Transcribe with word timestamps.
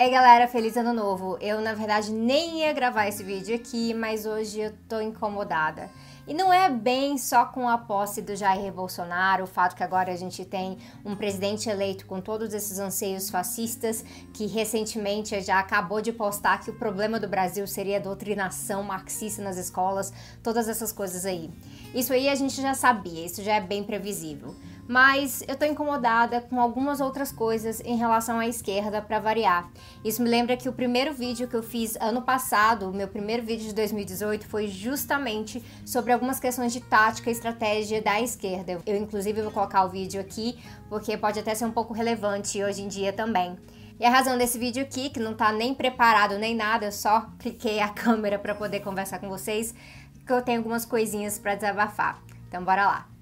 Ei 0.00 0.10
galera, 0.10 0.46
feliz 0.46 0.76
ano 0.76 0.92
novo! 0.92 1.36
Eu 1.40 1.60
na 1.60 1.74
verdade 1.74 2.12
nem 2.12 2.60
ia 2.60 2.72
gravar 2.72 3.08
esse 3.08 3.24
vídeo 3.24 3.52
aqui, 3.56 3.92
mas 3.92 4.26
hoje 4.26 4.60
eu 4.60 4.72
tô 4.88 5.00
incomodada. 5.00 5.90
E 6.24 6.32
não 6.32 6.52
é 6.52 6.70
bem 6.70 7.18
só 7.18 7.46
com 7.46 7.68
a 7.68 7.76
posse 7.76 8.22
do 8.22 8.36
Jair 8.36 8.72
Bolsonaro, 8.72 9.42
o 9.42 9.46
fato 9.48 9.74
que 9.74 9.82
agora 9.82 10.12
a 10.12 10.16
gente 10.16 10.44
tem 10.44 10.78
um 11.04 11.16
presidente 11.16 11.68
eleito 11.68 12.06
com 12.06 12.20
todos 12.20 12.54
esses 12.54 12.78
anseios 12.78 13.28
fascistas, 13.28 14.04
que 14.32 14.46
recentemente 14.46 15.40
já 15.40 15.58
acabou 15.58 16.00
de 16.00 16.12
postar 16.12 16.60
que 16.60 16.70
o 16.70 16.78
problema 16.78 17.18
do 17.18 17.26
Brasil 17.26 17.66
seria 17.66 17.96
a 17.96 18.00
doutrinação 18.00 18.84
marxista 18.84 19.42
nas 19.42 19.56
escolas, 19.56 20.12
todas 20.44 20.68
essas 20.68 20.92
coisas 20.92 21.26
aí. 21.26 21.50
Isso 21.92 22.12
aí 22.12 22.28
a 22.28 22.36
gente 22.36 22.62
já 22.62 22.72
sabia, 22.72 23.26
isso 23.26 23.42
já 23.42 23.54
é 23.54 23.60
bem 23.60 23.82
previsível 23.82 24.54
mas 24.88 25.44
eu 25.46 25.54
tô 25.54 25.66
incomodada 25.66 26.40
com 26.40 26.58
algumas 26.58 26.98
outras 26.98 27.30
coisas 27.30 27.80
em 27.84 27.96
relação 27.96 28.38
à 28.38 28.48
esquerda 28.48 29.02
para 29.02 29.20
variar. 29.20 29.70
Isso 30.02 30.22
me 30.22 30.30
lembra 30.30 30.56
que 30.56 30.66
o 30.66 30.72
primeiro 30.72 31.12
vídeo 31.12 31.46
que 31.46 31.54
eu 31.54 31.62
fiz 31.62 31.94
ano 32.00 32.22
passado, 32.22 32.88
o 32.88 32.94
meu 32.94 33.06
primeiro 33.06 33.42
vídeo 33.42 33.66
de 33.66 33.74
2018, 33.74 34.48
foi 34.48 34.66
justamente 34.66 35.62
sobre 35.84 36.10
algumas 36.10 36.40
questões 36.40 36.72
de 36.72 36.80
tática 36.80 37.28
e 37.28 37.32
estratégia 37.34 38.00
da 38.00 38.18
esquerda. 38.18 38.80
Eu 38.86 38.96
inclusive 38.96 39.42
vou 39.42 39.52
colocar 39.52 39.84
o 39.84 39.90
vídeo 39.90 40.18
aqui 40.18 40.58
porque 40.88 41.18
pode 41.18 41.38
até 41.38 41.54
ser 41.54 41.66
um 41.66 41.70
pouco 41.70 41.92
relevante 41.92 42.64
hoje 42.64 42.80
em 42.80 42.88
dia 42.88 43.12
também. 43.12 43.58
E 44.00 44.06
a 44.06 44.10
razão 44.10 44.38
desse 44.38 44.58
vídeo 44.58 44.82
aqui, 44.82 45.10
que 45.10 45.20
não 45.20 45.34
tá 45.34 45.52
nem 45.52 45.74
preparado 45.74 46.38
nem 46.38 46.54
nada, 46.54 46.86
eu 46.86 46.92
só 46.92 47.28
cliquei 47.38 47.80
a 47.80 47.88
câmera 47.92 48.38
para 48.38 48.54
poder 48.54 48.80
conversar 48.80 49.18
com 49.18 49.28
vocês, 49.28 49.74
que 50.24 50.32
eu 50.32 50.40
tenho 50.40 50.58
algumas 50.58 50.86
coisinhas 50.86 51.38
para 51.38 51.56
desabafar. 51.56 52.22
Então 52.48 52.64
bora 52.64 52.86
lá. 52.86 53.17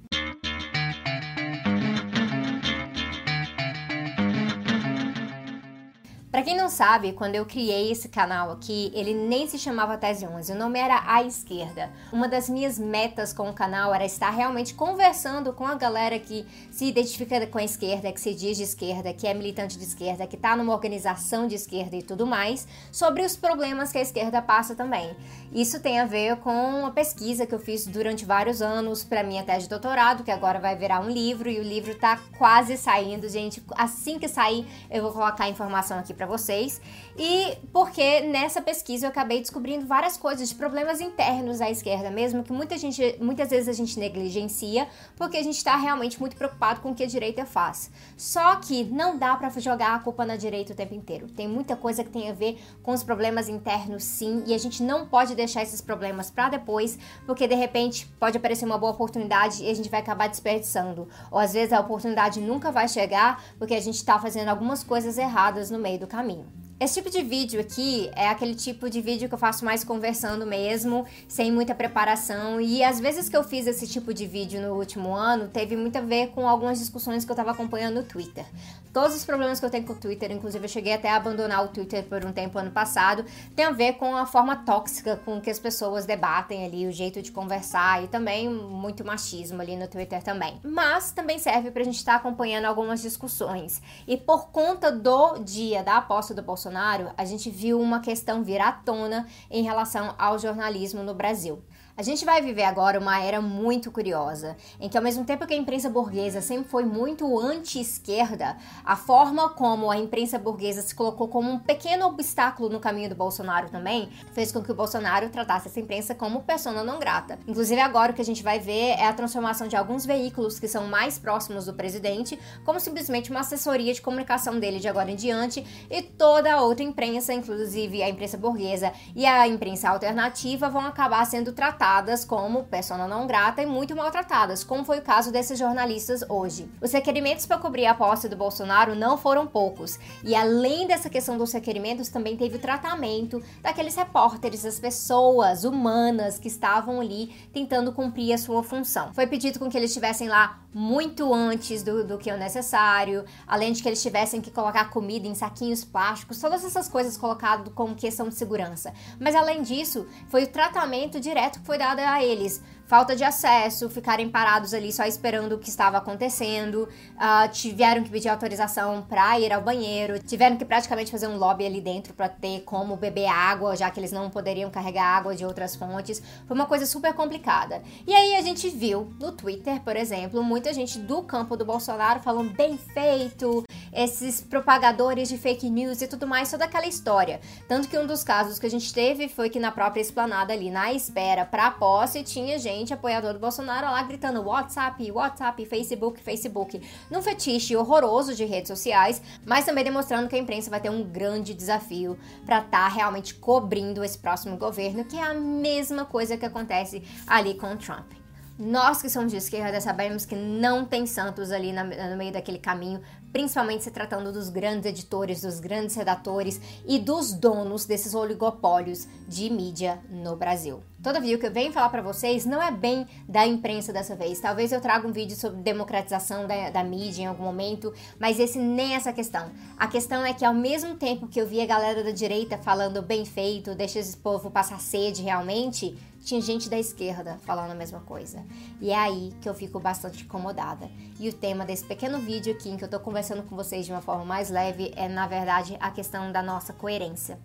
Quem 6.46 6.56
não 6.56 6.68
sabe, 6.68 7.12
quando 7.12 7.34
eu 7.34 7.45
criei 7.45 7.91
esse 7.91 8.09
canal 8.09 8.52
aqui, 8.52 8.92
ele 8.95 9.12
nem 9.12 9.48
se 9.48 9.59
chamava 9.59 9.98
Tese 9.98 10.24
11, 10.24 10.52
o 10.52 10.55
nome 10.55 10.78
era 10.78 11.03
A 11.05 11.25
Esquerda. 11.25 11.91
Uma 12.12 12.28
das 12.28 12.48
minhas 12.48 12.78
metas 12.78 13.33
com 13.33 13.50
o 13.50 13.53
canal 13.53 13.92
era 13.92 14.05
estar 14.05 14.30
realmente 14.30 14.72
conversando 14.72 15.53
com 15.53 15.66
a 15.66 15.75
galera 15.75 16.20
que 16.20 16.47
se 16.70 16.84
identifica 16.84 17.44
com 17.48 17.58
a 17.58 17.64
esquerda, 17.64 18.12
que 18.12 18.20
se 18.20 18.33
diz 18.33 18.56
de 18.56 18.62
esquerda, 18.62 19.12
que 19.12 19.27
é 19.27 19.34
militante 19.34 19.77
de 19.77 19.83
esquerda, 19.83 20.25
que 20.25 20.36
está 20.36 20.55
numa 20.55 20.72
organização 20.72 21.48
de 21.48 21.56
esquerda 21.56 21.97
e 21.97 22.03
tudo 22.03 22.25
mais, 22.25 22.69
sobre 22.92 23.25
os 23.25 23.34
problemas 23.34 23.91
que 23.91 23.98
a 23.98 24.03
esquerda 24.03 24.41
passa 24.41 24.77
também. 24.77 25.16
Isso 25.50 25.81
tem 25.81 25.98
a 25.98 26.05
ver 26.05 26.36
com 26.36 26.53
uma 26.53 26.92
pesquisa 26.92 27.44
que 27.44 27.56
eu 27.56 27.58
fiz 27.58 27.88
durante 27.88 28.25
vários 28.25 28.62
anos 28.62 29.03
para 29.03 29.25
minha 29.25 29.42
tese 29.42 29.62
de 29.62 29.70
doutorado, 29.70 30.22
que 30.22 30.31
agora 30.31 30.60
vai 30.60 30.77
virar 30.77 31.00
um 31.00 31.10
livro 31.10 31.50
e 31.50 31.58
o 31.58 31.62
livro 31.64 31.91
está 31.91 32.20
quase 32.38 32.77
saindo, 32.77 33.28
gente. 33.28 33.60
Assim 33.72 34.16
que 34.16 34.28
sair, 34.28 34.64
eu 34.88 35.03
vou 35.03 35.10
colocar 35.10 35.42
a 35.42 35.48
informação 35.48 35.98
aqui 35.98 36.14
para 36.14 36.27
para 36.27 36.36
vocês. 36.37 36.81
E 37.19 37.56
porque 37.73 38.20
nessa 38.20 38.61
pesquisa 38.61 39.06
eu 39.06 39.11
acabei 39.11 39.41
descobrindo 39.41 39.87
várias 39.87 40.19
coisas 40.19 40.48
de 40.51 40.55
problemas 40.55 41.01
internos 41.01 41.62
à 41.62 41.70
esquerda 41.70 42.11
mesmo, 42.11 42.43
que 42.43 42.53
muita 42.53 42.77
gente, 42.77 43.17
muitas 43.20 43.48
vezes 43.48 43.69
a 43.69 43.73
gente 43.73 43.98
negligencia, 43.98 44.87
porque 45.17 45.39
a 45.39 45.43
gente 45.43 45.56
está 45.56 45.77
realmente 45.77 46.20
muito 46.20 46.37
preocupado 46.37 46.81
com 46.81 46.91
o 46.91 46.95
que 46.95 47.03
a 47.03 47.06
direita 47.06 47.47
faz. 47.47 47.91
Só 48.17 48.56
que 48.56 48.84
não 48.84 49.17
dá 49.17 49.34
para 49.34 49.48
jogar 49.61 49.95
a 49.95 49.98
culpa 49.98 50.27
na 50.27 50.37
direita 50.37 50.75
o 50.75 50.77
tempo 50.77 50.95
inteiro. 50.95 51.28
Tem 51.28 51.48
muita 51.48 51.75
coisa 51.75 52.05
que 52.05 52.11
tem 52.11 52.28
a 52.28 52.34
ver 52.34 52.61
com 52.83 52.93
os 52.93 53.03
problemas 53.03 53.48
internos, 53.48 54.05
sim, 54.05 54.45
e 54.47 54.53
a 54.53 54.59
gente 54.59 54.83
não 54.83 55.06
pode 55.06 55.34
deixar 55.34 55.62
esses 55.62 55.81
problemas 55.81 56.31
para 56.31 56.50
depois, 56.50 56.98
porque 57.25 57.48
de 57.48 57.55
repente 57.55 58.06
pode 58.21 58.37
aparecer 58.37 58.67
uma 58.67 58.77
boa 58.77 58.93
oportunidade 58.93 59.65
e 59.65 59.71
a 59.71 59.75
gente 59.75 59.89
vai 59.89 60.00
acabar 60.00 60.28
desperdiçando. 60.28 61.09
Ou 61.31 61.39
às 61.39 61.55
vezes 61.55 61.73
a 61.73 61.81
oportunidade 61.81 62.41
nunca 62.41 62.71
vai 62.71 62.89
chegar 62.89 63.43
porque 63.59 63.75
a 63.75 63.81
gente 63.81 63.97
está 63.97 64.19
fazendo 64.19 64.48
algumas 64.48 64.84
coisas 64.84 65.17
erradas 65.17 65.71
no 65.71 65.78
meio 65.78 65.98
do 65.98 66.06
caminho. 66.06 66.25
caminho. 66.27 66.66
Esse 66.78 67.00
tipo 67.00 67.08
de 67.08 67.22
vídeo 67.22 67.58
aqui 67.58 68.10
é 68.14 68.28
aquele 68.28 68.55
tipo 68.55 68.91
de 68.91 69.00
vídeo 69.00 69.30
que 69.30 69.34
eu 69.34 69.38
faço 69.38 69.64
mais 69.64 69.82
conversando 69.82 70.44
mesmo, 70.44 71.06
sem 71.27 71.50
muita 71.50 71.74
preparação. 71.74 72.60
E 72.60 72.84
às 72.84 73.00
vezes 73.00 73.30
que 73.30 73.36
eu 73.36 73.42
fiz 73.42 73.66
esse 73.66 73.86
tipo 73.86 74.12
de 74.12 74.27
vídeo 74.27 74.60
no 74.60 74.75
último 74.75 75.15
ano, 75.15 75.48
teve 75.48 75.75
muito 75.75 75.97
a 75.97 76.03
ver 76.03 76.32
com 76.32 76.47
algumas 76.47 76.78
discussões 76.78 77.25
que 77.25 77.32
eu 77.32 77.36
tava 77.36 77.53
acompanhando 77.53 77.94
no 77.94 78.03
Twitter. 78.03 78.44
Todos 78.92 79.16
os 79.16 79.25
problemas 79.25 79.59
que 79.59 79.65
eu 79.65 79.70
tenho 79.70 79.84
com 79.84 79.94
o 79.94 79.97
Twitter, 79.97 80.31
inclusive 80.31 80.65
eu 80.65 80.69
cheguei 80.69 80.92
até 80.92 81.10
a 81.10 81.16
abandonar 81.16 81.65
o 81.65 81.69
Twitter 81.69 82.04
por 82.04 82.25
um 82.25 82.32
tempo 82.32 82.59
ano 82.59 82.70
passado, 82.70 83.25
tem 83.54 83.65
a 83.65 83.70
ver 83.70 83.94
com 83.94 84.15
a 84.15 84.26
forma 84.26 84.56
tóxica 84.56 85.16
com 85.25 85.41
que 85.41 85.50
as 85.50 85.59
pessoas 85.59 86.04
debatem 86.06 86.65
ali, 86.65 86.86
o 86.86 86.92
jeito 86.92 87.20
de 87.22 87.31
conversar 87.32 88.04
e 88.04 88.09
também 88.09 88.50
muito 88.50 89.04
machismo 89.04 89.62
ali 89.62 89.76
no 89.76 89.88
Twitter 89.88 90.22
também. 90.22 90.59
Mas 90.62 91.10
também 91.10 91.38
serve 91.38 91.70
pra 91.70 91.84
gente 91.84 91.97
estar 91.97 92.12
tá 92.12 92.19
acompanhando 92.19 92.66
algumas 92.66 93.00
discussões. 93.00 93.81
E 94.06 94.16
por 94.16 94.48
conta 94.48 94.91
do 94.91 95.38
dia 95.38 95.82
da 95.82 95.98
aposta 95.98 96.34
do 96.34 96.42
Bolsonaro, 96.42 96.66
Bolsonaro, 96.66 97.12
a 97.16 97.25
gente 97.25 97.49
viu 97.49 97.81
uma 97.81 98.00
questão 98.00 98.43
vir 98.43 98.60
à 98.60 98.72
tona 98.72 99.28
em 99.49 99.62
relação 99.62 100.16
ao 100.19 100.37
jornalismo 100.37 101.00
no 101.00 101.15
Brasil. 101.15 101.62
A 101.99 102.03
gente 102.03 102.27
vai 102.27 102.43
viver 102.43 102.65
agora 102.65 103.01
uma 103.01 103.23
era 103.23 103.41
muito 103.41 103.91
curiosa, 103.91 104.55
em 104.79 104.87
que 104.87 104.99
ao 104.99 105.03
mesmo 105.03 105.25
tempo 105.25 105.47
que 105.47 105.55
a 105.55 105.57
imprensa 105.57 105.89
burguesa 105.89 106.43
sempre 106.43 106.69
foi 106.69 106.84
muito 106.84 107.41
anti-esquerda, 107.41 108.59
a 108.84 108.95
forma 108.95 109.49
como 109.49 109.91
a 109.91 109.97
imprensa 109.97 110.39
burguesa 110.39 110.83
se 110.83 110.95
colocou 110.95 111.27
como 111.27 111.51
um 111.51 111.59
pequeno 111.59 112.05
obstáculo 112.05 112.69
no 112.69 112.81
caminho 112.81 113.09
do 113.09 113.15
Bolsonaro 113.15 113.71
também, 113.71 114.11
fez 114.34 114.53
com 114.53 114.62
que 114.62 114.71
o 114.71 114.75
Bolsonaro 114.75 115.31
tratasse 115.31 115.69
essa 115.69 115.81
imprensa 115.81 116.15
como 116.15 116.43
persona 116.43 116.84
não 116.84 116.99
grata. 116.99 117.39
Inclusive 117.49 117.81
agora 117.81 118.13
o 118.13 118.15
que 118.15 118.21
a 118.21 118.27
gente 118.27 118.43
vai 118.43 118.61
ver 118.61 118.91
é 118.99 119.07
a 119.07 119.15
transformação 119.15 119.67
de 119.67 119.75
alguns 119.75 120.05
veículos 120.05 120.59
que 120.59 120.69
são 120.69 120.87
mais 120.89 121.19
próximos 121.19 121.65
do 121.65 121.73
presidente, 121.73 122.39
como 122.63 122.78
simplesmente 122.78 123.31
uma 123.31 123.41
assessoria 123.41 123.95
de 123.95 124.03
comunicação 124.03 124.61
dele 124.61 124.81
de 124.81 124.87
agora 124.89 125.11
em 125.11 125.17
diante, 125.17 125.65
e 125.91 126.03
toda 126.03 126.53
a 126.53 126.61
outra 126.61 126.84
imprensa, 126.84 127.33
inclusive 127.33 128.03
a 128.03 128.09
imprensa 128.11 128.37
burguesa 128.37 128.93
e 129.15 129.25
a 129.25 129.49
imprensa 129.49 129.89
alternativa, 129.89 130.69
vão 130.69 130.84
acabar 130.84 131.25
sendo 131.25 131.55
tratadas 131.55 131.85
tratadas 131.86 132.24
como 132.24 132.64
persona 132.64 133.06
não 133.06 133.28
grata 133.28 133.62
e 133.62 133.66
muito 133.66 133.94
maltratadas, 133.94 134.64
como 134.64 134.84
foi 134.84 134.98
o 134.98 135.02
caso 135.02 135.30
desses 135.30 135.56
jornalistas 135.56 136.24
hoje. 136.28 136.69
Os 136.82 136.91
requerimentos 136.91 137.47
para 137.47 137.58
cobrir 137.58 137.86
a 137.86 137.94
posse 137.94 138.28
do 138.28 138.34
Bolsonaro 138.34 138.97
não 138.97 139.16
foram 139.16 139.47
poucos, 139.47 139.97
e 140.24 140.34
além 140.34 140.88
dessa 140.88 141.08
questão 141.08 141.38
dos 141.38 141.52
requerimentos, 141.52 142.08
também 142.08 142.36
teve 142.36 142.56
o 142.56 142.58
tratamento 142.58 143.41
daqueles 143.62 143.94
repórteres, 143.94 144.64
as 144.64 144.80
pessoas 144.80 145.62
humanas 145.62 146.41
que 146.41 146.48
estavam 146.48 147.00
ali 147.00 147.32
tentando 147.52 147.92
cumprir 147.92 148.32
a 148.32 148.38
sua 148.38 148.64
função. 148.64 149.14
Foi 149.14 149.28
pedido 149.28 149.60
com 149.60 149.70
que 149.70 149.76
eles 149.76 149.91
estivessem 149.91 150.28
lá 150.28 150.66
muito 150.78 151.32
antes 151.32 151.82
do, 151.82 152.04
do 152.04 152.19
que 152.19 152.31
o 152.31 152.37
necessário, 152.37 153.25
além 153.47 153.72
de 153.72 153.82
que 153.82 153.88
eles 153.88 154.03
tivessem 154.03 154.42
que 154.42 154.50
colocar 154.50 154.91
comida 154.91 155.26
em 155.26 155.34
saquinhos 155.34 155.82
plásticos, 155.82 156.38
todas 156.38 156.62
essas 156.62 156.87
coisas 156.87 157.16
colocadas 157.16 157.72
como 157.75 157.94
questão 157.94 158.28
de 158.28 158.34
segurança. 158.34 158.92
Mas 159.19 159.34
além 159.34 159.62
disso, 159.62 160.06
foi 160.28 160.44
o 160.44 160.47
tratamento 160.47 161.19
direto 161.19 161.60
que 161.60 161.65
foi 161.65 161.78
dado 161.78 162.00
a 162.00 162.22
eles 162.22 162.62
falta 162.86 163.16
de 163.16 163.24
acesso, 163.24 163.91
ficarem 163.91 164.28
parados 164.28 164.72
ali 164.72 164.92
só 164.92 165.04
esperando 165.04 165.54
o 165.54 165.58
que 165.58 165.69
estava 165.69 165.98
acontecendo, 165.98 166.88
uh, 167.14 167.48
tiveram 167.50 168.02
que 168.02 168.10
pedir 168.10 168.28
autorização 168.28 169.02
para 169.02 169.38
ir 169.41 169.52
ao 169.52 169.60
banheiro, 169.60 170.19
tiveram 170.20 170.56
que 170.56 170.64
praticamente 170.64 171.10
fazer 171.10 171.26
um 171.26 171.36
lobby 171.36 171.66
ali 171.66 171.80
dentro 171.80 172.14
para 172.14 172.28
ter 172.28 172.60
como 172.60 172.97
beber 172.97 173.26
água, 173.26 173.76
já 173.76 173.91
que 173.91 173.98
eles 173.98 174.12
não 174.12 174.30
poderiam 174.30 174.70
carregar 174.70 175.04
água 175.04 175.34
de 175.34 175.44
outras 175.44 175.74
fontes. 175.74 176.22
Foi 176.47 176.54
uma 176.54 176.66
coisa 176.66 176.86
super 176.86 177.12
complicada. 177.12 177.82
E 178.06 178.14
aí 178.14 178.36
a 178.36 178.42
gente 178.42 178.69
viu 178.69 179.12
no 179.18 179.32
Twitter, 179.32 179.80
por 179.80 179.97
exemplo, 179.97 180.42
muita 180.42 180.72
gente 180.72 180.98
do 180.98 181.22
campo 181.22 181.56
do 181.56 181.64
Bolsonaro 181.64 182.20
falando 182.20 182.53
bem 182.53 182.78
feito, 182.78 183.64
esses 183.92 184.41
propagadores 184.41 185.28
de 185.28 185.36
fake 185.36 185.68
news 185.68 186.03
e 186.03 186.06
tudo 186.06 186.26
mais, 186.26 186.50
toda 186.50 186.64
aquela 186.64 186.86
história. 186.86 187.41
Tanto 187.66 187.88
que 187.88 187.98
um 187.98 188.06
dos 188.06 188.22
casos 188.22 188.58
que 188.58 188.66
a 188.66 188.70
gente 188.70 188.92
teve 188.94 189.28
foi 189.28 189.50
que 189.50 189.58
na 189.58 189.72
própria 189.72 190.00
esplanada 190.00 190.53
ali, 190.53 190.70
na 190.70 190.92
espera 190.92 191.44
para 191.44 191.70
posse, 191.70 192.22
tinha 192.22 192.58
gente 192.58 192.75
apoiador 192.92 193.32
do 193.32 193.38
Bolsonaro 193.38 193.87
lá 193.87 194.03
gritando 194.03 194.42
WhatsApp, 194.42 195.10
WhatsApp, 195.10 195.64
Facebook, 195.66 196.20
Facebook, 196.20 196.81
num 197.10 197.22
fetiche 197.22 197.76
horroroso 197.76 198.34
de 198.34 198.44
redes 198.44 198.69
sociais, 198.69 199.22
mas 199.44 199.64
também 199.64 199.84
demonstrando 199.84 200.28
que 200.28 200.37
a 200.37 200.38
imprensa 200.38 200.70
vai 200.70 200.81
ter 200.81 200.91
um 200.91 201.03
grande 201.03 201.54
desafio 201.54 202.19
para 202.44 202.59
estar 202.59 202.71
tá 202.71 202.89
realmente 202.89 203.34
cobrindo 203.34 204.04
esse 204.04 204.18
próximo 204.18 204.56
governo, 204.56 205.04
que 205.04 205.16
é 205.16 205.22
a 205.22 205.34
mesma 205.34 206.04
coisa 206.04 206.36
que 206.36 206.45
acontece 206.45 207.03
ali 207.27 207.54
com 207.54 207.72
o 207.72 207.77
Trump. 207.77 208.12
Nós 208.59 209.03
que 209.03 209.10
somos 209.10 209.33
de 209.33 209.36
esquerda 209.36 209.83
sabemos 209.83 210.24
que 210.24 210.34
não 210.34 210.86
tem 210.86 211.04
santos 211.04 211.53
ali 211.53 211.74
no 211.74 212.16
meio 212.16 212.33
daquele 212.33 212.59
caminho, 212.59 213.03
principalmente 213.30 213.84
se 213.84 213.91
tratando 213.91 214.33
dos 214.33 214.48
grandes 214.48 214.86
editores, 214.86 215.42
dos 215.42 215.60
grandes 215.60 215.95
redatores 215.95 216.59
e 216.86 216.98
dos 216.98 217.34
donos 217.34 217.84
desses 217.84 218.15
oligopólios 218.15 219.06
de 219.28 219.51
mídia 219.51 220.01
no 220.09 220.36
Brasil. 220.36 220.83
Todavia, 221.06 221.36
o 221.36 221.38
que 221.38 221.47
eu 221.47 221.53
venho 221.53 221.72
falar 221.72 221.88
para 221.88 222.03
vocês 222.03 222.44
não 222.44 222.60
é 222.60 222.68
bem 222.68 223.06
da 223.28 223.47
imprensa 223.47 223.92
dessa 223.92 224.16
vez. 224.16 224.41
Talvez 224.41 224.72
eu 224.72 224.80
traga 224.80 225.06
um 225.06 225.12
vídeo 225.12 225.36
sobre 225.36 225.62
democratização 225.62 226.48
da, 226.48 226.68
da 226.70 226.82
mídia 226.82 227.22
em 227.22 227.26
algum 227.26 227.44
momento, 227.44 227.94
mas 228.18 228.41
esse 228.41 228.58
nem 228.58 228.92
é 228.92 228.97
essa 228.97 229.12
questão. 229.12 229.53
A 229.78 229.86
questão 229.86 230.26
é 230.26 230.34
que 230.34 230.44
ao 230.44 230.53
mesmo 230.53 230.97
tempo 230.97 231.28
que 231.28 231.41
eu 231.41 231.47
vi 231.47 231.60
a 231.60 231.66
galera 231.66 232.03
da 232.03 232.10
direita 232.10 232.58
falando 232.58 233.00
bem 233.03 233.24
feito, 233.24 233.72
deixa 233.72 234.00
esse 234.00 234.16
povo 234.16 234.50
passar 234.50 234.80
sede 234.80 235.22
realmente, 235.22 235.97
tinha 236.24 236.41
gente 236.41 236.68
da 236.68 236.76
esquerda 236.76 237.38
falando 237.44 237.70
a 237.70 237.76
mesma 237.76 238.00
coisa. 238.00 238.44
E 238.80 238.91
é 238.91 238.98
aí 238.98 239.32
que 239.41 239.48
eu 239.48 239.54
fico 239.54 239.78
bastante 239.78 240.24
incomodada. 240.24 240.91
E 241.20 241.28
o 241.28 241.32
tema 241.32 241.64
desse 241.64 241.84
pequeno 241.84 242.18
vídeo 242.18 242.53
aqui, 242.53 242.68
em 242.68 242.76
que 242.76 242.82
eu 242.82 242.91
tô 242.91 242.98
conversando 242.98 243.44
com 243.44 243.54
vocês 243.54 243.86
de 243.86 243.92
uma 243.92 244.03
forma 244.03 244.24
mais 244.24 244.50
leve, 244.50 244.92
é 244.97 245.08
na 245.08 245.28
verdade 245.28 245.76
a 245.78 245.88
questão 245.92 246.32
da 246.32 246.42
nossa 246.42 246.72
coerência. 246.72 247.38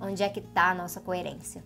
Onde 0.00 0.22
é 0.22 0.28
que 0.28 0.40
tá 0.40 0.70
a 0.70 0.74
nossa 0.74 1.00
coerência? 1.00 1.64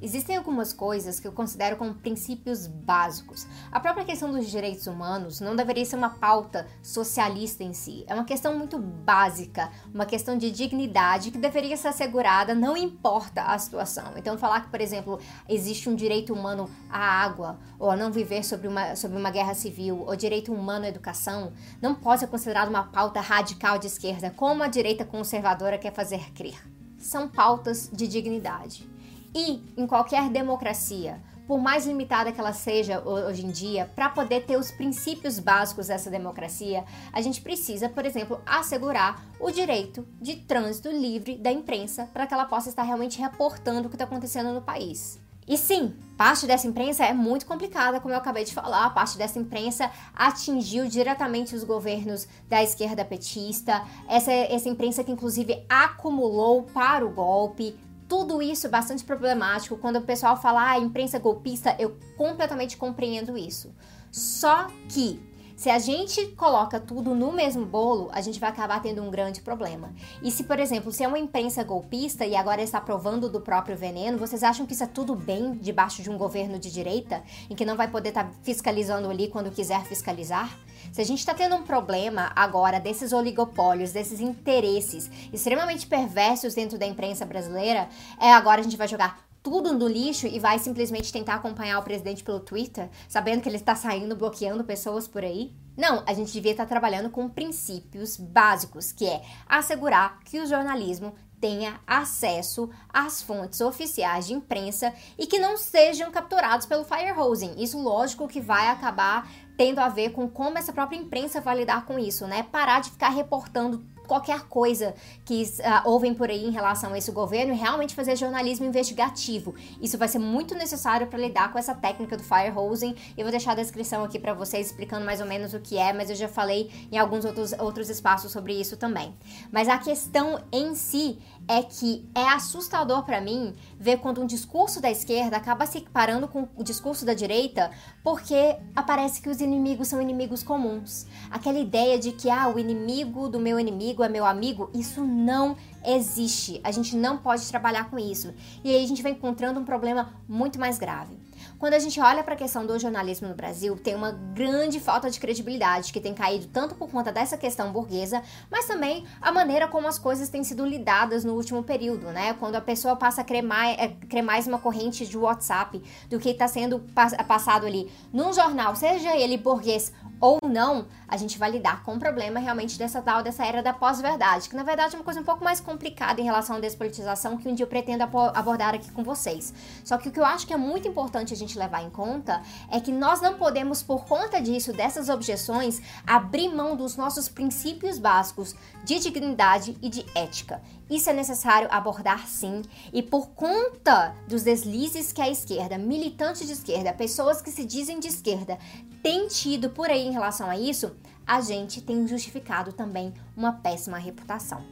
Existem 0.00 0.36
algumas 0.36 0.74
coisas 0.74 1.18
que 1.18 1.26
eu 1.26 1.32
considero 1.32 1.78
como 1.78 1.94
princípios 1.94 2.66
básicos. 2.66 3.46
A 3.72 3.80
própria 3.80 4.04
questão 4.04 4.30
dos 4.30 4.50
direitos 4.50 4.86
humanos 4.86 5.40
não 5.40 5.56
deveria 5.56 5.86
ser 5.86 5.96
uma 5.96 6.10
pauta 6.10 6.66
socialista 6.82 7.64
em 7.64 7.72
si. 7.72 8.04
É 8.06 8.12
uma 8.12 8.26
questão 8.26 8.58
muito 8.58 8.78
básica, 8.78 9.70
uma 9.94 10.04
questão 10.04 10.36
de 10.36 10.50
dignidade 10.50 11.30
que 11.30 11.38
deveria 11.38 11.78
ser 11.78 11.88
assegurada, 11.88 12.54
não 12.54 12.76
importa 12.76 13.40
a 13.40 13.58
situação. 13.58 14.12
Então, 14.16 14.36
falar 14.36 14.64
que, 14.64 14.70
por 14.70 14.82
exemplo, 14.82 15.18
existe 15.48 15.88
um 15.88 15.94
direito 15.94 16.34
humano 16.34 16.68
à 16.90 16.98
água, 16.98 17.58
ou 17.78 17.90
a 17.90 17.96
não 17.96 18.12
viver 18.12 18.44
sobre 18.44 18.68
uma, 18.68 18.94
sobre 18.96 19.16
uma 19.16 19.30
guerra 19.30 19.54
civil, 19.54 20.04
ou 20.06 20.14
direito 20.14 20.52
humano 20.52 20.84
à 20.84 20.88
educação, 20.88 21.54
não 21.80 21.94
pode 21.94 22.20
ser 22.20 22.26
considerado 22.26 22.68
uma 22.68 22.84
pauta 22.84 23.22
radical 23.22 23.78
de 23.78 23.86
esquerda, 23.86 24.30
como 24.36 24.62
a 24.62 24.68
direita 24.68 25.06
conservadora 25.06 25.78
quer 25.78 25.94
fazer 25.94 26.34
crer. 26.34 26.62
São 26.98 27.26
pautas 27.26 27.88
de 27.90 28.06
dignidade. 28.06 28.95
E 29.36 29.62
em 29.76 29.86
qualquer 29.86 30.30
democracia, 30.30 31.20
por 31.46 31.60
mais 31.60 31.86
limitada 31.86 32.32
que 32.32 32.40
ela 32.40 32.54
seja 32.54 33.06
hoje 33.06 33.44
em 33.44 33.50
dia, 33.50 33.84
para 33.94 34.08
poder 34.08 34.46
ter 34.46 34.56
os 34.56 34.70
princípios 34.70 35.38
básicos 35.38 35.88
dessa 35.88 36.08
democracia, 36.08 36.86
a 37.12 37.20
gente 37.20 37.42
precisa, 37.42 37.86
por 37.86 38.06
exemplo, 38.06 38.40
assegurar 38.46 39.22
o 39.38 39.50
direito 39.50 40.08
de 40.22 40.36
trânsito 40.36 40.88
livre 40.88 41.36
da 41.36 41.52
imprensa 41.52 42.08
para 42.14 42.26
que 42.26 42.32
ela 42.32 42.46
possa 42.46 42.70
estar 42.70 42.82
realmente 42.82 43.20
reportando 43.20 43.88
o 43.88 43.90
que 43.90 43.96
está 43.96 44.04
acontecendo 44.04 44.54
no 44.54 44.62
país. 44.62 45.20
E 45.46 45.56
sim, 45.56 45.94
parte 46.16 46.44
dessa 46.44 46.66
imprensa 46.66 47.04
é 47.04 47.12
muito 47.12 47.46
complicada, 47.46 48.00
como 48.00 48.12
eu 48.12 48.18
acabei 48.18 48.42
de 48.42 48.52
falar. 48.52 48.92
Parte 48.94 49.16
dessa 49.16 49.38
imprensa 49.38 49.90
atingiu 50.12 50.88
diretamente 50.88 51.54
os 51.54 51.62
governos 51.62 52.26
da 52.48 52.64
esquerda 52.64 53.04
petista. 53.04 53.84
Essa, 54.08 54.32
essa 54.32 54.68
imprensa 54.68 55.04
que, 55.04 55.12
inclusive, 55.12 55.64
acumulou 55.68 56.64
para 56.64 57.06
o 57.06 57.10
golpe 57.10 57.78
tudo 58.08 58.40
isso 58.40 58.66
é 58.66 58.70
bastante 58.70 59.04
problemático. 59.04 59.76
Quando 59.76 59.96
o 59.96 60.02
pessoal 60.02 60.36
fala, 60.36 60.70
ah, 60.70 60.78
imprensa 60.78 61.18
golpista, 61.18 61.76
eu 61.78 61.96
completamente 62.16 62.76
compreendo 62.76 63.36
isso. 63.36 63.74
Só 64.10 64.68
que 64.88 65.20
se 65.56 65.70
a 65.70 65.78
gente 65.78 66.26
coloca 66.32 66.78
tudo 66.78 67.14
no 67.14 67.32
mesmo 67.32 67.64
bolo, 67.64 68.10
a 68.12 68.20
gente 68.20 68.38
vai 68.38 68.50
acabar 68.50 68.80
tendo 68.82 69.02
um 69.02 69.10
grande 69.10 69.40
problema. 69.40 69.90
E 70.22 70.30
se, 70.30 70.44
por 70.44 70.58
exemplo, 70.58 70.92
se 70.92 71.02
é 71.02 71.08
uma 71.08 71.18
imprensa 71.18 71.64
golpista 71.64 72.26
e 72.26 72.36
agora 72.36 72.60
está 72.60 72.78
provando 72.78 73.26
do 73.30 73.40
próprio 73.40 73.74
veneno, 73.74 74.18
vocês 74.18 74.42
acham 74.42 74.66
que 74.66 74.74
isso 74.74 74.84
é 74.84 74.86
tudo 74.86 75.14
bem 75.14 75.52
debaixo 75.54 76.02
de 76.02 76.10
um 76.10 76.18
governo 76.18 76.58
de 76.58 76.70
direita, 76.70 77.22
em 77.48 77.54
que 77.54 77.64
não 77.64 77.74
vai 77.74 77.90
poder 77.90 78.10
estar 78.10 78.24
tá 78.24 78.30
fiscalizando 78.42 79.08
ali 79.08 79.28
quando 79.28 79.50
quiser 79.50 79.82
fiscalizar? 79.84 80.54
Se 80.92 81.00
a 81.00 81.04
gente 81.04 81.18
está 81.18 81.34
tendo 81.34 81.56
um 81.56 81.62
problema 81.62 82.32
agora 82.34 82.78
desses 82.80 83.12
oligopólios, 83.12 83.92
desses 83.92 84.20
interesses 84.20 85.10
extremamente 85.32 85.86
perversos 85.86 86.54
dentro 86.54 86.78
da 86.78 86.86
imprensa 86.86 87.24
brasileira, 87.24 87.88
é 88.20 88.32
agora 88.32 88.60
a 88.60 88.64
gente 88.64 88.76
vai 88.76 88.88
jogar 88.88 89.26
tudo 89.46 89.72
no 89.72 89.86
lixo 89.86 90.26
e 90.26 90.40
vai 90.40 90.58
simplesmente 90.58 91.12
tentar 91.12 91.34
acompanhar 91.34 91.78
o 91.78 91.82
presidente 91.84 92.24
pelo 92.24 92.40
Twitter, 92.40 92.88
sabendo 93.08 93.40
que 93.40 93.48
ele 93.48 93.58
está 93.58 93.76
saindo 93.76 94.16
bloqueando 94.16 94.64
pessoas 94.64 95.06
por 95.06 95.22
aí? 95.22 95.54
Não, 95.76 96.02
a 96.04 96.12
gente 96.14 96.32
devia 96.32 96.50
estar 96.50 96.66
trabalhando 96.66 97.10
com 97.10 97.28
princípios 97.28 98.16
básicos, 98.16 98.90
que 98.90 99.06
é 99.06 99.22
assegurar 99.46 100.18
que 100.24 100.40
o 100.40 100.46
jornalismo 100.46 101.14
tenha 101.40 101.78
acesso 101.86 102.68
às 102.92 103.22
fontes 103.22 103.60
oficiais 103.60 104.26
de 104.26 104.34
imprensa 104.34 104.92
e 105.16 105.26
que 105.26 105.38
não 105.38 105.56
sejam 105.56 106.10
capturados 106.10 106.66
pelo 106.66 106.82
firehosing. 106.82 107.54
Isso, 107.56 107.80
lógico, 107.80 108.26
que 108.26 108.40
vai 108.40 108.68
acabar 108.68 109.30
tendo 109.56 109.78
a 109.78 109.88
ver 109.88 110.10
com 110.10 110.28
como 110.28 110.58
essa 110.58 110.72
própria 110.72 110.96
imprensa 110.96 111.40
vai 111.40 111.56
lidar 111.56 111.86
com 111.86 111.98
isso, 111.98 112.26
né? 112.26 112.42
Parar 112.44 112.80
de 112.80 112.90
ficar 112.90 113.08
reportando 113.08 113.84
qualquer 114.06 114.42
coisa 114.44 114.94
que 115.24 115.42
uh, 115.42 115.88
ouvem 115.88 116.14
por 116.14 116.30
aí 116.30 116.44
em 116.44 116.50
relação 116.50 116.92
a 116.92 116.98
esse 116.98 117.10
governo 117.10 117.52
e 117.52 117.56
realmente 117.56 117.94
fazer 117.94 118.16
jornalismo 118.16 118.64
investigativo. 118.64 119.54
Isso 119.82 119.98
vai 119.98 120.08
ser 120.08 120.18
muito 120.18 120.54
necessário 120.54 121.06
para 121.08 121.18
lidar 121.18 121.52
com 121.52 121.58
essa 121.58 121.74
técnica 121.74 122.16
do 122.16 122.22
firehosing. 122.22 122.94
Eu 123.16 123.24
vou 123.24 123.30
deixar 123.30 123.52
a 123.52 123.56
descrição 123.56 124.04
aqui 124.04 124.18
para 124.18 124.32
vocês 124.32 124.68
explicando 124.68 125.04
mais 125.04 125.20
ou 125.20 125.26
menos 125.26 125.52
o 125.52 125.60
que 125.60 125.76
é, 125.76 125.92
mas 125.92 126.08
eu 126.08 126.16
já 126.16 126.28
falei 126.28 126.70
em 126.90 126.98
alguns 126.98 127.24
outros, 127.24 127.52
outros 127.58 127.90
espaços 127.90 128.32
sobre 128.32 128.58
isso 128.58 128.76
também. 128.76 129.14
Mas 129.50 129.68
a 129.68 129.78
questão 129.78 130.40
em 130.52 130.74
si 130.74 131.18
é 131.48 131.62
que 131.62 132.08
é 132.14 132.28
assustador 132.28 133.04
para 133.04 133.20
mim 133.20 133.54
ver 133.78 133.98
quando 133.98 134.20
um 134.20 134.26
discurso 134.26 134.80
da 134.80 134.90
esquerda 134.90 135.36
acaba 135.36 135.66
se 135.66 135.78
equiparando 135.78 136.26
com 136.28 136.48
o 136.56 136.62
discurso 136.62 137.04
da 137.04 137.14
direita, 137.14 137.70
porque 138.02 138.56
aparece 138.74 139.20
que 139.20 139.28
os 139.28 139.40
inimigos 139.46 139.88
são 139.88 140.02
inimigos 140.02 140.42
comuns. 140.42 141.06
Aquela 141.30 141.58
ideia 141.58 141.98
de 141.98 142.12
que 142.12 142.28
ah, 142.28 142.48
o 142.48 142.58
inimigo 142.58 143.28
do 143.28 143.40
meu 143.40 143.58
inimigo 143.58 144.02
é 144.02 144.08
meu 144.08 144.26
amigo, 144.26 144.70
isso 144.74 145.02
não 145.04 145.56
existe. 145.84 146.60
A 146.62 146.70
gente 146.70 146.94
não 146.96 147.16
pode 147.16 147.48
trabalhar 147.48 147.88
com 147.88 147.98
isso. 147.98 148.34
E 148.62 148.70
aí 148.70 148.84
a 148.84 148.88
gente 148.88 149.02
vai 149.02 149.12
encontrando 149.12 149.58
um 149.58 149.64
problema 149.64 150.12
muito 150.28 150.58
mais 150.58 150.78
grave. 150.78 151.25
Quando 151.58 151.72
a 151.72 151.78
gente 151.78 151.98
olha 151.98 152.22
para 152.22 152.34
a 152.34 152.36
questão 152.36 152.66
do 152.66 152.78
jornalismo 152.78 153.28
no 153.28 153.34
Brasil, 153.34 153.76
tem 153.76 153.94
uma 153.94 154.12
grande 154.12 154.78
falta 154.78 155.10
de 155.10 155.18
credibilidade 155.18 155.90
que 155.90 156.00
tem 156.00 156.12
caído 156.12 156.46
tanto 156.48 156.74
por 156.74 156.90
conta 156.90 157.10
dessa 157.10 157.38
questão 157.38 157.72
burguesa, 157.72 158.22
mas 158.50 158.66
também 158.66 159.06
a 159.22 159.32
maneira 159.32 159.66
como 159.66 159.88
as 159.88 159.98
coisas 159.98 160.28
têm 160.28 160.44
sido 160.44 160.66
lidadas 160.66 161.24
no 161.24 161.32
último 161.32 161.62
período, 161.62 162.08
né? 162.08 162.34
Quando 162.34 162.56
a 162.56 162.60
pessoa 162.60 162.94
passa 162.94 163.22
a 163.22 163.24
crer 163.24 163.42
mais, 163.42 163.78
é, 163.78 163.88
crer 163.88 164.22
mais 164.22 164.46
uma 164.46 164.58
corrente 164.58 165.06
de 165.06 165.16
WhatsApp 165.16 165.82
do 166.10 166.18
que 166.18 166.28
está 166.28 166.46
sendo 166.46 166.84
passado 167.26 167.64
ali 167.64 167.90
num 168.12 168.34
jornal, 168.34 168.76
seja 168.76 169.16
ele 169.16 169.38
burguês 169.38 169.92
ou 170.20 170.38
não, 170.42 170.86
a 171.06 171.16
gente 171.16 171.38
vai 171.38 171.50
lidar 171.50 171.82
com 171.82 171.94
o 171.94 171.98
problema 171.98 172.40
realmente 172.40 172.78
dessa 172.78 173.02
tal, 173.02 173.22
dessa 173.22 173.44
era 173.44 173.62
da 173.62 173.72
pós-verdade, 173.72 174.48
que 174.48 174.56
na 174.56 174.62
verdade 174.62 174.94
é 174.94 174.98
uma 174.98 175.04
coisa 175.04 175.20
um 175.20 175.24
pouco 175.24 175.44
mais 175.44 175.60
complicada 175.60 176.20
em 176.20 176.24
relação 176.24 176.56
à 176.56 176.60
despolitização 176.60 177.36
que 177.36 177.48
um 177.48 177.54
dia 177.54 177.64
eu 177.64 177.68
pretendo 177.68 178.02
abordar 178.02 178.74
aqui 178.74 178.90
com 178.92 179.04
vocês. 179.04 179.52
Só 179.84 179.98
que 179.98 180.08
o 180.08 180.12
que 180.12 180.18
eu 180.18 180.24
acho 180.24 180.46
que 180.46 180.54
é 180.54 180.56
muito 180.56 180.88
importante 180.88 181.32
a 181.32 181.36
gente 181.36 181.58
levar 181.58 181.82
em 181.82 181.90
conta 181.90 182.42
é 182.70 182.80
que 182.80 182.92
nós 182.92 183.20
não 183.20 183.34
podemos, 183.34 183.82
por 183.82 184.04
conta 184.04 184.40
disso, 184.40 184.72
dessas 184.72 185.08
objeções, 185.08 185.80
abrir 186.06 186.48
mão 186.48 186.76
dos 186.76 186.96
nossos 186.96 187.28
princípios 187.28 187.98
básicos 187.98 188.54
de 188.84 188.98
dignidade 188.98 189.76
e 189.82 189.88
de 189.88 190.04
ética. 190.14 190.62
Isso 190.88 191.10
é 191.10 191.12
necessário 191.12 191.68
abordar 191.70 192.28
sim, 192.28 192.62
e 192.92 193.02
por 193.02 193.30
conta 193.30 194.14
dos 194.28 194.44
deslizes 194.44 195.12
que 195.12 195.20
a 195.20 195.28
esquerda, 195.28 195.76
militantes 195.76 196.46
de 196.46 196.52
esquerda, 196.52 196.92
pessoas 196.92 197.42
que 197.42 197.50
se 197.50 197.64
dizem 197.64 197.98
de 197.98 198.06
esquerda, 198.06 198.56
têm 199.02 199.26
tido 199.26 199.70
por 199.70 199.90
aí 199.90 200.06
em 200.06 200.12
relação 200.12 200.48
a 200.48 200.56
isso, 200.56 200.94
a 201.26 201.40
gente 201.40 201.80
tem 201.80 202.06
justificado 202.06 202.72
também 202.72 203.12
uma 203.36 203.52
péssima 203.52 203.98
reputação. 203.98 204.64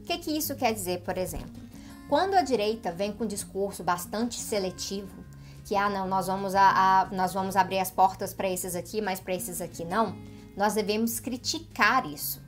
O 0.00 0.04
que, 0.04 0.18
que 0.18 0.30
isso 0.30 0.54
quer 0.54 0.72
dizer, 0.72 1.00
por 1.00 1.18
exemplo? 1.18 1.60
Quando 2.08 2.34
a 2.34 2.42
direita 2.42 2.92
vem 2.92 3.12
com 3.12 3.24
um 3.24 3.26
discurso 3.26 3.82
bastante 3.82 4.38
seletivo, 4.38 5.24
que 5.64 5.76
ah 5.76 5.88
não, 5.90 6.08
nós 6.08 6.28
vamos, 6.28 6.54
a, 6.54 7.02
a 7.02 7.04
nós 7.12 7.32
vamos 7.32 7.56
abrir 7.56 7.78
as 7.78 7.90
portas 7.90 8.32
para 8.32 8.48
esses 8.48 8.74
aqui, 8.74 9.00
mas 9.00 9.20
para 9.20 9.34
esses 9.34 9.60
aqui 9.60 9.84
não, 9.84 10.16
nós 10.56 10.74
devemos 10.74 11.20
criticar 11.20 12.06
isso. 12.06 12.40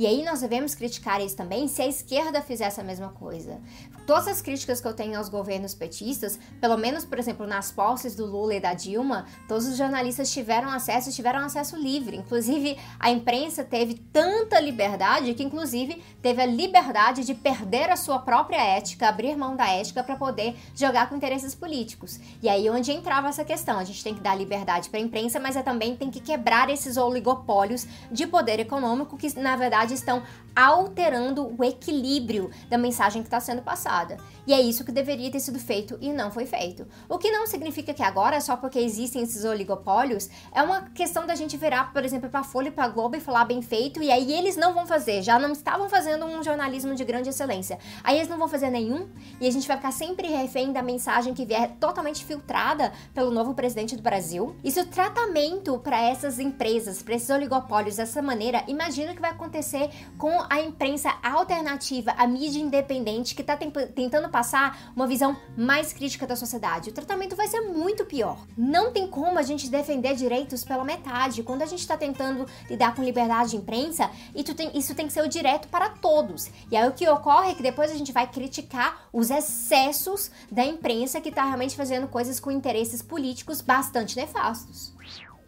E 0.00 0.06
aí 0.06 0.24
nós 0.24 0.40
devemos 0.40 0.74
criticar 0.74 1.20
isso 1.20 1.36
também 1.36 1.68
se 1.68 1.82
a 1.82 1.86
esquerda 1.86 2.40
fizesse 2.40 2.80
a 2.80 2.82
mesma 2.82 3.10
coisa. 3.10 3.60
Todas 4.06 4.28
as 4.28 4.40
críticas 4.40 4.80
que 4.80 4.88
eu 4.88 4.94
tenho 4.94 5.18
aos 5.18 5.28
governos 5.28 5.74
petistas, 5.74 6.40
pelo 6.58 6.78
menos, 6.78 7.04
por 7.04 7.18
exemplo, 7.18 7.46
nas 7.46 7.70
posses 7.70 8.16
do 8.16 8.24
Lula 8.24 8.54
e 8.54 8.60
da 8.60 8.72
Dilma, 8.72 9.26
todos 9.46 9.66
os 9.66 9.76
jornalistas 9.76 10.32
tiveram 10.32 10.70
acesso, 10.70 11.12
tiveram 11.12 11.40
acesso 11.40 11.76
livre. 11.76 12.16
Inclusive, 12.16 12.78
a 12.98 13.10
imprensa 13.10 13.62
teve 13.62 13.92
tanta 14.10 14.58
liberdade 14.58 15.34
que, 15.34 15.42
inclusive, 15.42 16.02
teve 16.22 16.40
a 16.40 16.46
liberdade 16.46 17.22
de 17.22 17.34
perder 17.34 17.90
a 17.90 17.96
sua 17.96 18.20
própria 18.20 18.56
ética, 18.56 19.06
abrir 19.06 19.36
mão 19.36 19.54
da 19.54 19.68
ética 19.68 20.02
para 20.02 20.16
poder 20.16 20.56
jogar 20.74 21.10
com 21.10 21.16
interesses 21.16 21.54
políticos. 21.54 22.18
E 22.42 22.48
aí 22.48 22.70
onde 22.70 22.90
entrava 22.90 23.28
essa 23.28 23.44
questão, 23.44 23.78
a 23.78 23.84
gente 23.84 24.02
tem 24.02 24.14
que 24.14 24.22
dar 24.22 24.34
liberdade 24.34 24.88
para 24.88 24.98
a 24.98 25.02
imprensa, 25.02 25.38
mas 25.38 25.56
é 25.56 25.62
também 25.62 25.94
tem 25.94 26.10
que 26.10 26.20
quebrar 26.20 26.70
esses 26.70 26.96
oligopólios 26.96 27.86
de 28.10 28.26
poder 28.26 28.58
econômico 28.60 29.18
que, 29.18 29.38
na 29.38 29.56
verdade, 29.56 29.89
verdade, 29.90 29.94
estão 29.94 30.22
alterando 30.54 31.54
o 31.56 31.64
equilíbrio 31.64 32.50
da 32.68 32.76
mensagem 32.76 33.22
que 33.22 33.28
está 33.28 33.40
sendo 33.40 33.62
passada. 33.62 34.16
E 34.46 34.52
é 34.52 34.60
isso 34.60 34.84
que 34.84 34.90
deveria 34.90 35.30
ter 35.30 35.38
sido 35.38 35.58
feito 35.58 35.96
e 36.00 36.12
não 36.12 36.30
foi 36.30 36.44
feito. 36.44 36.86
O 37.08 37.18
que 37.18 37.30
não 37.30 37.46
significa 37.46 37.94
que 37.94 38.02
agora, 38.02 38.40
só 38.40 38.56
porque 38.56 38.78
existem 38.78 39.22
esses 39.22 39.44
oligopólios, 39.44 40.28
é 40.52 40.62
uma 40.62 40.82
questão 40.90 41.26
da 41.26 41.34
gente 41.34 41.56
virar, 41.56 41.92
por 41.92 42.04
exemplo, 42.04 42.28
para 42.28 42.40
a 42.40 42.44
Folha 42.44 42.68
e 42.68 42.72
para 42.72 42.84
a 42.84 42.88
Globo 42.88 43.16
e 43.16 43.20
falar 43.20 43.44
bem 43.44 43.62
feito, 43.62 44.02
e 44.02 44.10
aí 44.10 44.32
eles 44.32 44.56
não 44.56 44.74
vão 44.74 44.86
fazer, 44.86 45.22
já 45.22 45.38
não 45.38 45.52
estavam 45.52 45.88
fazendo 45.88 46.26
um 46.26 46.42
jornalismo 46.42 46.94
de 46.94 47.04
grande 47.04 47.28
excelência. 47.28 47.78
Aí 48.02 48.16
eles 48.16 48.28
não 48.28 48.38
vão 48.38 48.48
fazer 48.48 48.70
nenhum, 48.70 49.08
e 49.40 49.46
a 49.46 49.50
gente 49.52 49.68
vai 49.68 49.76
ficar 49.76 49.92
sempre 49.92 50.26
refém 50.28 50.72
da 50.72 50.82
mensagem 50.82 51.32
que 51.32 51.46
vier 51.46 51.76
totalmente 51.78 52.24
filtrada 52.24 52.92
pelo 53.14 53.30
novo 53.30 53.54
presidente 53.54 53.94
do 53.94 54.02
Brasil. 54.02 54.56
E 54.64 54.70
se 54.70 54.80
o 54.80 54.86
tratamento 54.86 55.78
para 55.78 56.02
essas 56.02 56.38
empresas, 56.38 57.02
para 57.02 57.14
esses 57.14 57.30
oligopólios 57.30 57.96
dessa 57.96 58.20
maneira, 58.20 58.64
imagina 58.66 59.12
o 59.12 59.14
que 59.14 59.20
vai 59.20 59.30
acontecer 59.30 59.69
com 60.18 60.44
a 60.48 60.60
imprensa 60.60 61.12
alternativa, 61.22 62.12
a 62.16 62.26
mídia 62.26 62.60
independente 62.60 63.34
que 63.34 63.42
está 63.42 63.56
tentando 63.56 64.28
passar 64.28 64.92
uma 64.94 65.06
visão 65.06 65.36
mais 65.56 65.92
crítica 65.92 66.26
da 66.26 66.36
sociedade. 66.36 66.90
O 66.90 66.92
tratamento 66.92 67.36
vai 67.36 67.46
ser 67.46 67.60
muito 67.60 68.04
pior. 68.04 68.38
Não 68.56 68.92
tem 68.92 69.06
como 69.06 69.38
a 69.38 69.42
gente 69.42 69.68
defender 69.68 70.14
direitos 70.14 70.64
pela 70.64 70.84
metade. 70.84 71.42
Quando 71.42 71.62
a 71.62 71.66
gente 71.66 71.80
está 71.80 71.96
tentando 71.96 72.46
lidar 72.68 72.94
com 72.94 73.02
liberdade 73.02 73.50
de 73.50 73.56
imprensa, 73.56 74.10
isso 74.34 74.54
tem, 74.54 74.76
isso 74.76 74.94
tem 74.94 75.06
que 75.06 75.12
ser 75.12 75.22
o 75.22 75.28
direto 75.28 75.68
para 75.68 75.90
todos. 75.90 76.50
E 76.70 76.76
aí 76.76 76.88
o 76.88 76.92
que 76.92 77.08
ocorre 77.08 77.52
é 77.52 77.54
que 77.54 77.62
depois 77.62 77.90
a 77.90 77.94
gente 77.94 78.12
vai 78.12 78.26
criticar 78.26 79.08
os 79.12 79.30
excessos 79.30 80.30
da 80.50 80.64
imprensa 80.64 81.20
que 81.20 81.28
está 81.28 81.44
realmente 81.44 81.76
fazendo 81.76 82.08
coisas 82.08 82.40
com 82.40 82.50
interesses 82.50 83.02
políticos 83.02 83.60
bastante 83.60 84.16
nefastos. 84.16 84.92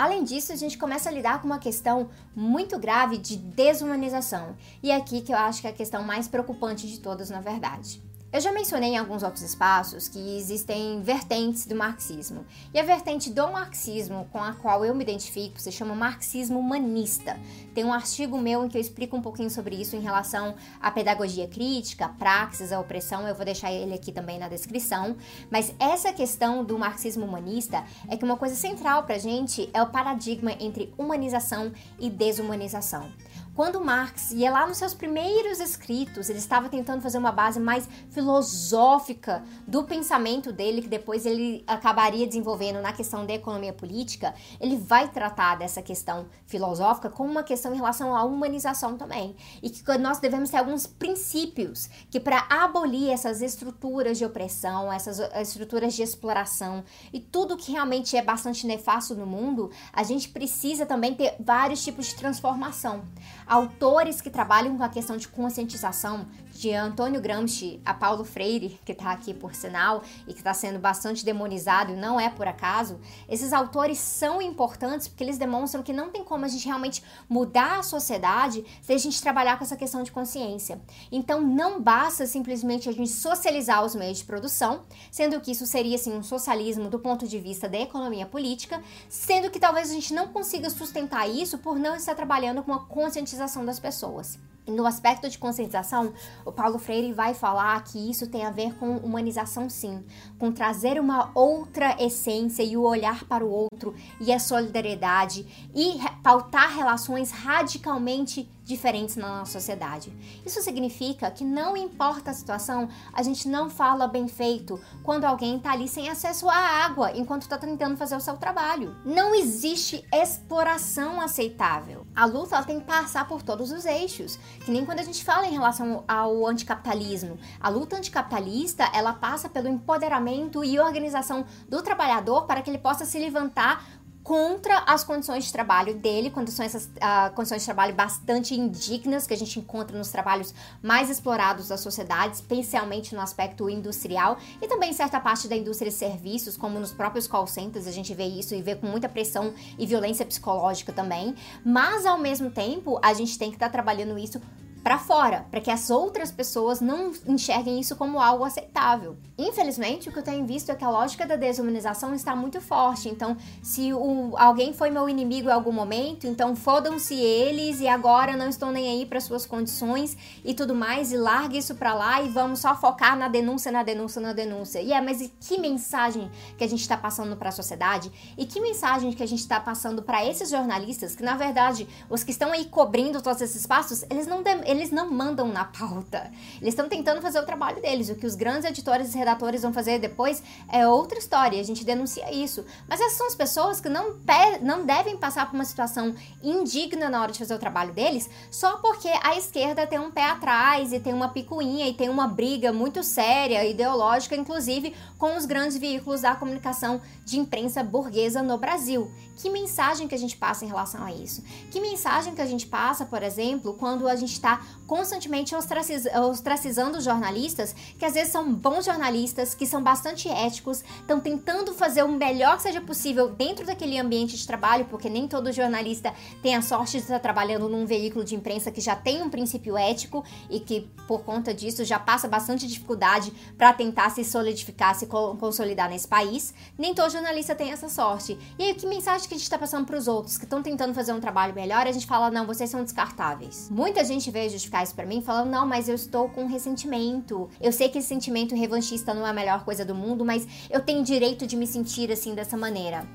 Além 0.03 0.25
disso, 0.25 0.53
a 0.53 0.57
gente 0.57 0.77
começa 0.77 1.09
a 1.09 1.13
lidar 1.13 1.41
com 1.41 1.47
uma 1.47 1.61
questão 1.61 2.11
muito 2.35 2.77
grave 2.77 3.19
de 3.19 3.37
desumanização. 3.37 4.57
E 4.83 4.91
é 4.91 4.97
aqui 4.97 5.21
que 5.21 5.33
eu 5.33 5.37
acho 5.37 5.61
que 5.61 5.69
é 5.69 5.71
a 5.71 5.73
questão 5.73 6.03
mais 6.03 6.27
preocupante 6.27 6.89
de 6.89 6.99
todas, 6.99 7.31
na 7.31 7.41
verdade. 7.41 8.03
Eu 8.33 8.41
já 8.41 8.51
mencionei 8.51 8.93
em 8.93 8.97
alguns 8.97 9.23
outros 9.23 9.43
espaços 9.43 10.09
que 10.09 10.39
existem 10.39 11.03
vertentes 11.03 11.67
do 11.67 11.77
marxismo. 11.77 12.47
E 12.73 12.81
a 12.81 12.83
vertente 12.83 13.29
do 13.29 13.47
marxismo 13.53 14.27
com 14.33 14.43
a 14.43 14.55
qual 14.55 14.83
eu 14.87 14.95
me 14.95 15.05
identifico 15.05 15.61
se 15.61 15.71
chama 15.71 15.95
marxismo 15.95 16.59
humanista. 16.59 17.39
Tem 17.75 17.85
um 17.85 17.93
artigo 17.93 18.39
meu 18.39 18.65
em 18.65 18.71
que 18.71 18.79
eu 18.79 18.81
explico 18.81 19.15
um 19.15 19.21
pouquinho 19.21 19.51
sobre 19.51 19.77
isso 19.77 19.97
em 19.97 20.01
relação 20.01 20.55
à 20.81 20.91
pedagogia 20.91 21.47
crítica, 21.47 22.09
praxis, 22.09 22.73
a 22.73 22.81
opressão. 22.81 23.29
Eu 23.29 23.35
vou 23.35 23.45
deixar 23.45 23.71
ele 23.71 23.93
aqui 23.93 24.11
também 24.11 24.39
na 24.39 24.49
descrição. 24.49 25.15
Mas 25.51 25.75
essa 25.79 26.11
questão 26.11 26.65
do 26.65 26.79
marxismo 26.79 27.27
humanista 27.27 27.85
é 28.09 28.17
que 28.17 28.25
uma 28.25 28.39
coisa 28.39 28.55
central 28.55 29.03
pra 29.03 29.19
gente 29.19 29.69
é 29.75 29.83
o 29.83 29.91
paradigma 29.91 30.53
entre 30.59 30.91
humanização 30.97 31.71
e 32.01 32.09
desumanização. 32.09 33.13
Quando 33.55 33.85
Marx 33.85 34.31
ia 34.31 34.51
lá 34.51 34.67
nos 34.67 34.79
seus 34.79 34.95
primeiros 34.95 35.61
escritos, 35.61 36.31
ele 36.31 36.39
estava 36.39 36.71
tentando 36.71 37.03
fazer 37.03 37.19
uma 37.19 37.31
base 37.31 37.61
mais 37.61 37.87
filosófica 38.09 39.45
do 39.67 39.85
pensamento 39.85 40.51
dele, 40.51 40.81
que 40.81 40.89
depois 40.89 41.27
ele 41.27 41.63
acabaria 41.67 42.27
desenvolvendo 42.27 42.81
na 42.81 42.95
questão 42.95 43.27
da 43.27 43.35
economia 43.35 43.75
política. 43.75 44.35
Ele 44.59 44.79
vai 44.79 45.07
tratar 45.07 45.57
dessa 45.57 45.83
questão 45.83 46.29
filosófica 46.47 47.11
como 47.11 47.31
uma 47.31 47.43
questão 47.43 47.75
em 47.75 47.77
relação 47.77 48.17
à 48.17 48.25
humanização 48.25 48.97
também. 48.97 49.37
E 49.63 49.69
que 49.69 49.99
nós 49.99 50.19
devemos 50.19 50.49
ter 50.49 50.57
alguns 50.57 50.87
princípios 50.87 51.91
que, 52.11 52.19
para 52.19 52.47
abolir 52.49 53.11
essas 53.11 53.43
estruturas 53.43 54.17
de 54.17 54.25
opressão, 54.25 54.91
essas 54.91 55.19
estruturas 55.47 55.93
de 55.93 56.03
exploração 56.03 56.83
e 57.13 57.21
tudo 57.21 57.59
que 57.59 57.71
realmente 57.71 58.17
é 58.17 58.23
bastante 58.23 58.67
nefasto 58.67 59.15
no 59.15 59.27
mundo, 59.27 59.71
a 59.93 60.03
gente 60.03 60.31
precisa 60.31 60.87
também 60.87 61.15
ter 61.15 61.37
vários 61.39 61.85
tipos 61.85 62.07
de 62.07 62.15
transformação 62.15 63.05
autores 63.53 64.23
que 64.23 64.31
trabalham 64.31 64.79
com 64.79 64.83
a 64.83 64.89
questão 64.89 65.19
de 65.19 65.29
conscientização, 65.29 66.27
de 66.53 66.73
Antônio 66.73 67.21
Gramsci 67.21 67.81
a 67.85 67.93
Paulo 67.93 68.25
Freire, 68.25 68.79
que 68.85 68.93
está 68.93 69.11
aqui 69.11 69.35
por 69.35 69.55
sinal 69.55 70.03
e 70.27 70.33
que 70.33 70.41
está 70.41 70.55
sendo 70.55 70.79
bastante 70.79 71.25
demonizado 71.25 71.93
e 71.93 71.97
não 71.97 72.21
é 72.21 72.31
por 72.31 72.47
acaso, 72.47 73.01
esses 73.29 73.53
autores 73.53 73.99
são 73.99 74.41
importantes 74.41 75.09
porque 75.09 75.25
eles 75.25 75.39
demonstram 75.39 75.83
que 75.83 75.93
não 75.93 76.11
tem 76.11 76.23
como 76.23 76.45
a 76.45 76.49
gente 76.49 76.67
realmente 76.67 77.03
mudar 77.29 77.81
a 77.81 77.83
sociedade 77.83 78.65
se 78.81 78.93
a 78.93 78.99
gente 78.99 79.21
trabalhar 79.21 79.59
com 79.59 79.65
essa 79.65 79.77
questão 79.77 80.03
de 80.03 80.13
consciência. 80.13 80.81
Então 81.11 81.41
não 81.41 81.81
basta 81.81 82.27
simplesmente 82.27 82.89
a 82.89 82.93
gente 82.93 83.11
socializar 83.11 83.85
os 83.85 83.95
meios 83.95 84.19
de 84.19 84.25
produção, 84.25 84.83
sendo 85.11 85.41
que 85.41 85.51
isso 85.51 85.67
seria 85.67 85.97
assim 85.97 86.15
um 86.15 86.23
socialismo 86.23 86.89
do 86.89 86.99
ponto 86.99 87.27
de 87.27 87.39
vista 87.39 87.69
da 87.69 87.79
economia 87.79 88.27
política, 88.27 88.83
sendo 89.09 89.51
que 89.51 89.59
talvez 89.59 89.91
a 89.91 89.95
gente 89.95 90.15
não 90.15 90.29
consiga 90.29 90.71
sustentar 90.71 91.29
isso 91.29 91.59
por 91.59 91.79
não 91.79 91.97
estar 91.97 92.15
trabalhando 92.15 92.63
com 92.63 92.73
a 92.73 92.81
conscientização 92.81 93.42
das 93.65 93.81
pessoas. 93.81 94.39
No 94.67 94.87
aspecto 94.87 95.29
de 95.29 95.39
conscientização, 95.39 96.13
o 96.45 96.53
Paulo 96.53 96.79
Freire 96.79 97.13
vai 97.13 97.35
falar 97.35 97.83
que 97.83 97.99
isso 97.99 98.29
tem 98.29 98.47
a 98.47 98.51
ver 98.51 98.73
com 98.75 98.97
humanização, 98.99 99.69
sim, 99.69 100.05
com 100.39 100.53
trazer 100.53 101.01
uma 101.01 101.33
outra 101.35 101.97
essência 102.01 102.63
e 102.63 102.77
o 102.77 102.83
olhar 102.83 103.25
para 103.25 103.45
o 103.45 103.51
outro 103.51 103.93
e 104.21 104.33
a 104.33 104.39
solidariedade 104.39 105.45
e 105.75 105.99
pautar 106.23 106.77
relações 106.77 107.33
radicalmente 107.33 108.49
diferentes 108.65 109.17
na 109.17 109.39
nossa 109.39 109.53
sociedade. 109.53 110.13
Isso 110.45 110.63
significa 110.63 111.31
que 111.31 111.45
não 111.45 111.77
importa 111.77 112.31
a 112.31 112.35
situação, 112.35 112.89
a 113.13 113.23
gente 113.23 113.49
não 113.49 113.69
fala 113.69 114.07
bem 114.07 114.29
feito 114.29 114.81
quando 115.03 115.25
alguém 115.25 115.57
está 115.57 115.73
ali 115.73 115.89
sem 115.89 116.09
acesso 116.09 116.49
à 116.49 116.55
água 116.55 117.13
enquanto 117.13 117.43
está 117.43 117.59
tentando 117.59 117.97
fazer 117.97 118.17
o 118.17 118.21
seu 118.21 118.37
trabalho. 118.37 118.97
Não 119.05 119.35
existe 119.35 120.05
exploração 120.13 121.21
aceitável. 121.21 122.07
A 122.15 122.25
luta 122.25 122.63
tem 122.63 122.81
que 122.81 122.87
passar 122.87 123.27
por 123.27 123.43
todos 123.43 123.73
os 123.73 123.85
eixos, 123.85 124.39
que 124.65 124.71
nem 124.71 124.85
quando 124.85 125.01
a 125.01 125.05
gente 125.05 125.25
fala 125.25 125.47
em 125.47 125.53
relação 125.53 126.05
ao 126.07 126.47
anticapitalismo. 126.47 127.39
A 127.61 127.69
luta 127.69 127.97
anticapitalista, 127.97 128.89
ela 128.93 129.13
passa 129.13 129.49
pelo 129.49 129.69
empoderamento 129.69 130.65
e 130.65 130.79
organização 130.79 131.45
do 131.69 131.83
trabalhador 131.83 132.47
para 132.47 132.63
que 132.63 132.71
ele 132.71 132.79
possa 132.79 133.05
se 133.05 133.19
levantar 133.19 133.85
contra 134.23 134.79
as 134.87 135.03
condições 135.03 135.45
de 135.45 135.53
trabalho 135.53 135.95
dele, 135.95 136.31
quando 136.31 136.51
são 136.51 136.65
essas 136.65 136.87
uh, 136.87 137.35
condições 137.35 137.63
de 137.63 137.67
trabalho 137.67 137.95
bastante 137.95 138.55
indignas 138.55 139.27
que 139.27 139.35
a 139.35 139.37
gente 139.37 139.59
encontra 139.59 139.97
nos 139.97 140.11
trabalhos 140.11 140.55
mais 140.83 141.11
explorados 141.11 141.69
da 141.69 141.77
sociedade, 141.77 142.37
especialmente 142.37 143.15
no 143.15 143.21
aspecto 143.21 143.69
industrial 143.69 144.39
e 144.61 144.69
também 144.69 144.91
em 144.91 144.93
certa 144.93 145.19
parte 145.19 145.49
da 145.49 145.57
indústria 145.57 145.91
de 145.91 145.97
serviços, 145.97 146.57
como 146.57 146.79
nos 146.79 146.93
próprios 146.93 147.27
call 147.27 147.47
centers, 147.47 147.87
a 147.87 147.93
gente 147.93 148.15
vê 148.15 148.27
isso 148.27 148.55
e 148.55 148.63
vê 148.63 148.77
com 148.77 148.87
muita 148.87 149.09
pressão 149.09 149.53
e 149.79 149.87
violência 149.87 150.25
psicológica 150.25 150.93
também. 150.93 151.35
Mas 151.65 152.07
ao 152.07 152.19
mesmo 152.19 152.51
tempo, 152.51 152.99
a 153.03 153.13
gente 153.15 153.37
tem 153.39 153.51
que 153.51 153.57
estar 153.57 153.67
tá 153.67 153.73
trabalhando 153.73 154.19
isso 154.19 154.41
para 154.83 154.99
fora, 154.99 155.47
para 155.51 155.61
que 155.61 155.71
as 155.71 155.91
outras 155.91 156.33
pessoas 156.33 156.81
não 156.81 157.13
enxerguem 157.27 157.79
isso 157.79 157.95
como 157.95 158.21
algo 158.21 158.45
aceitável. 158.45 159.17
Infelizmente, 159.39 160.09
o 160.09 160.13
que 160.13 160.19
eu 160.19 160.23
tenho 160.23 160.45
visto 160.47 160.71
é 160.71 160.75
que 160.75 160.85
a 160.85 160.91
lógica 160.91 161.27
da 161.27 161.37
desumanização 161.37 162.15
está 162.15 162.35
muito 162.35 162.61
forte. 162.61 163.09
Então, 163.09 163.37
se 163.63 163.93
o, 163.93 164.35
alguém 164.37 164.73
foi 164.73 164.91
meu 164.91 165.09
inimigo 165.09 165.49
em 165.49 165.53
algum 165.53 165.73
momento, 165.73 166.27
então 166.27 166.55
fodam-se 166.55 167.15
eles 167.15 167.81
e 167.81 167.89
agora 167.89 168.37
não 168.37 168.49
estou 168.49 168.71
nem 168.71 168.89
aí 168.89 169.07
para 169.07 169.21
suas 169.21 169.47
condições 169.47 170.17
e 170.45 170.53
tudo 170.55 170.75
mais, 170.75 171.13
e 171.13 171.17
largue 171.17 171.59
isso 171.59 171.75
para 171.75 171.95
lá 171.95 172.23
e 172.23 172.29
vamos 172.29 172.61
só 172.61 172.75
focar 172.75 173.17
na 173.17 173.29
denúncia, 173.29 173.71
na 173.71 173.83
denúncia, 173.83 174.21
na 174.21 174.33
denúncia. 174.33 174.81
E 174.81 174.93
é, 174.93 175.01
mas 175.01 175.21
e 175.21 175.33
que 175.41 175.59
mensagem 175.59 176.31
que 176.59 176.65
a 176.65 176.69
gente 176.69 176.81
está 176.81 176.97
passando 176.97 177.37
para 177.37 177.49
a 177.49 177.53
sociedade? 177.53 178.13
E 178.37 178.47
que 178.47 178.61
mensagem 178.61 179.13
que 179.13 179.23
a 179.23 179.29
gente 179.29 179.41
está 179.41 179.61
passando 179.61 180.03
para 180.03 180.25
esses 180.25 180.51
jornalistas 180.51 181.15
que, 181.15 181.23
na 181.23 181.37
verdade, 181.37 181.89
os 182.11 182.23
que 182.25 182.33
estão 182.33 182.53
aí 182.53 182.65
cobrindo 182.67 183.23
todos 183.23 183.41
esses 183.41 183.63
espaços, 183.63 184.05
eles 184.11 184.27
não 184.27 184.43
eles 184.73 184.91
não 184.91 185.11
mandam 185.11 185.49
na 185.49 185.65
pauta. 185.65 186.31
Eles 186.61 186.75
estão 186.75 186.89
tentando 186.89 187.21
fazer 187.21 187.39
o 187.39 187.47
trabalho 187.47 187.81
deles. 187.81 188.09
O 188.09 188.15
que 188.15 188.27
os 188.27 188.35
grandes 188.35 188.65
editores 188.65 189.15
e 189.15 189.19
redatores 189.19 189.63
vão 189.63 189.73
fazer 189.73 189.99
depois 189.99 190.43
é 190.69 190.87
outra 190.87 191.19
história. 191.19 191.61
A 191.61 191.65
gente 191.65 191.85
denuncia 191.85 192.33
isso. 192.33 192.65
Mas 192.89 193.01
essas 193.01 193.17
são 193.17 193.27
as 193.27 193.35
pessoas 193.35 193.81
que 193.81 193.89
não, 193.89 194.17
não 194.61 194.85
devem 194.85 195.17
passar 195.17 195.47
por 195.47 195.55
uma 195.55 195.65
situação 195.65 196.15
indigna 196.43 197.09
na 197.09 197.23
hora 197.23 197.33
de 197.33 197.39
fazer 197.39 197.55
o 197.55 197.59
trabalho 197.59 197.93
deles 197.93 198.29
só 198.51 198.77
porque 198.79 199.09
a 199.23 199.37
esquerda 199.37 199.87
tem 199.87 199.99
um 199.99 200.11
pé 200.11 200.25
atrás 200.25 200.93
e 200.93 201.01
tem 201.01 201.13
uma 201.13 201.29
picuinha 201.29 201.89
e 201.89 201.95
tem 201.95 202.09
uma 202.09 202.27
briga 202.27 202.73
muito 202.73 203.03
séria, 203.03 203.65
ideológica, 203.65 204.37
inclusive, 204.37 204.95
com 205.19 205.37
os 205.37 205.47
grandes 205.47 205.77
veículos 205.77 206.23
da 206.23 206.35
comunicação 206.35 207.01
de 207.25 207.39
imprensa 207.39 207.83
burguesa 207.83 208.43
no 208.43 208.59
Brasil. 208.59 209.11
Que 209.37 209.51
mensagem 209.51 210.07
que 210.07 210.15
a 210.15 210.19
gente 210.19 210.37
passa 210.37 210.65
em 210.65 210.69
relação 210.69 211.05
a 211.05 211.13
isso? 211.13 211.43
Que 211.71 211.81
mensagem 211.81 212.35
que 212.35 212.41
a 212.41 212.47
gente 212.47 212.67
passa, 212.67 213.05
por 213.05 213.23
exemplo, 213.23 213.75
quando 213.75 214.07
a 214.07 214.15
gente 214.15 214.33
está 214.33 214.62
constantemente 214.87 215.55
ostraciz 215.55 216.07
ostracizando 216.29 217.01
jornalistas 217.01 217.75
que 217.99 218.05
às 218.05 218.15
vezes 218.15 218.33
são 218.33 218.53
bons 218.53 218.85
jornalistas, 218.85 219.55
que 219.55 219.67
são 219.67 219.83
bastante 219.83 220.29
éticos, 220.29 220.85
estão 221.01 221.21
tentando 221.21 221.73
fazer 221.73 222.03
o 222.03 222.09
melhor 222.09 222.57
que 222.57 222.63
seja 222.63 222.81
possível 222.81 223.29
dentro 223.31 223.65
daquele 223.65 223.99
ambiente 223.99 224.37
de 224.37 224.47
trabalho, 224.47 224.87
porque 224.87 225.09
nem 225.09 225.27
todo 225.29 225.53
jornalista 225.53 226.15
tem 226.43 226.55
a 226.55 226.63
sorte 226.63 226.93
de 226.93 226.99
estar 226.99 227.19
trabalhando 227.21 227.69
num 227.69 227.87
veículo 227.87 228.25
de 228.25 228.35
imprensa 228.35 228.71
que 228.71 228.81
já 228.81 228.97
tem 228.97 229.23
um 229.23 229.31
princípio 229.31 229.77
ético 229.77 230.25
e 230.51 230.61
que 230.61 230.91
por 231.07 231.23
conta 231.25 231.53
disso 231.55 231.85
já 231.85 231.99
passa 231.99 232.29
bastante 232.29 232.67
dificuldade 232.67 233.33
para 233.57 233.73
tentar 233.73 234.11
se 234.11 234.25
solidificar, 234.25 234.95
se 234.95 235.07
consolidar 235.07 235.89
nesse 235.89 236.07
país. 236.07 236.55
Nem 236.79 236.95
todo 236.95 237.11
jornalista 237.11 237.55
tem 237.55 237.71
essa 237.71 237.89
sorte. 237.89 238.39
E 238.59 238.65
aí, 238.65 238.75
que 238.75 238.87
mensagem 238.87 239.29
que 239.29 239.35
a 239.35 239.37
gente 239.37 239.45
está 239.45 239.59
passando 239.59 239.87
para 239.87 239.97
os 239.97 240.09
outros 240.09 240.37
que 240.37 240.45
estão 240.45 240.63
tentando 240.63 240.95
fazer 240.95 241.13
um 241.13 241.21
trabalho 241.21 241.55
melhor? 241.55 241.87
A 241.87 241.93
gente 241.93 242.07
fala, 242.07 242.31
não, 242.31 242.47
vocês 242.47 242.71
são 242.71 242.83
descartáveis. 242.83 243.69
Muita 243.71 244.05
gente 244.05 244.31
veio 244.31 244.51
justificar 244.53 244.83
isso 244.85 244.95
para 244.95 245.07
mim 245.07 245.21
falando, 245.23 245.51
não, 245.51 245.67
mas 245.67 245.89
eu 245.89 245.95
estou 245.95 246.29
com 246.29 246.47
ressentimento. 246.47 247.49
Eu 247.61 247.73
sei 247.73 247.89
que 247.89 247.99
esse 247.99 248.09
sentimento 248.09 248.55
revanchista 248.55 249.13
não 249.13 249.27
é 249.27 249.31
a 249.31 249.33
melhor 249.33 249.65
coisa 249.65 249.85
do 249.85 249.95
mundo, 249.95 250.25
mas 250.25 250.47
eu 250.71 250.81
tenho 250.81 251.03
direito 251.03 251.47
de 251.47 251.57
me 251.57 251.67
sentir 251.67 252.11
assim 252.11 252.35
dessa 252.35 252.57
maneira. 252.57 253.07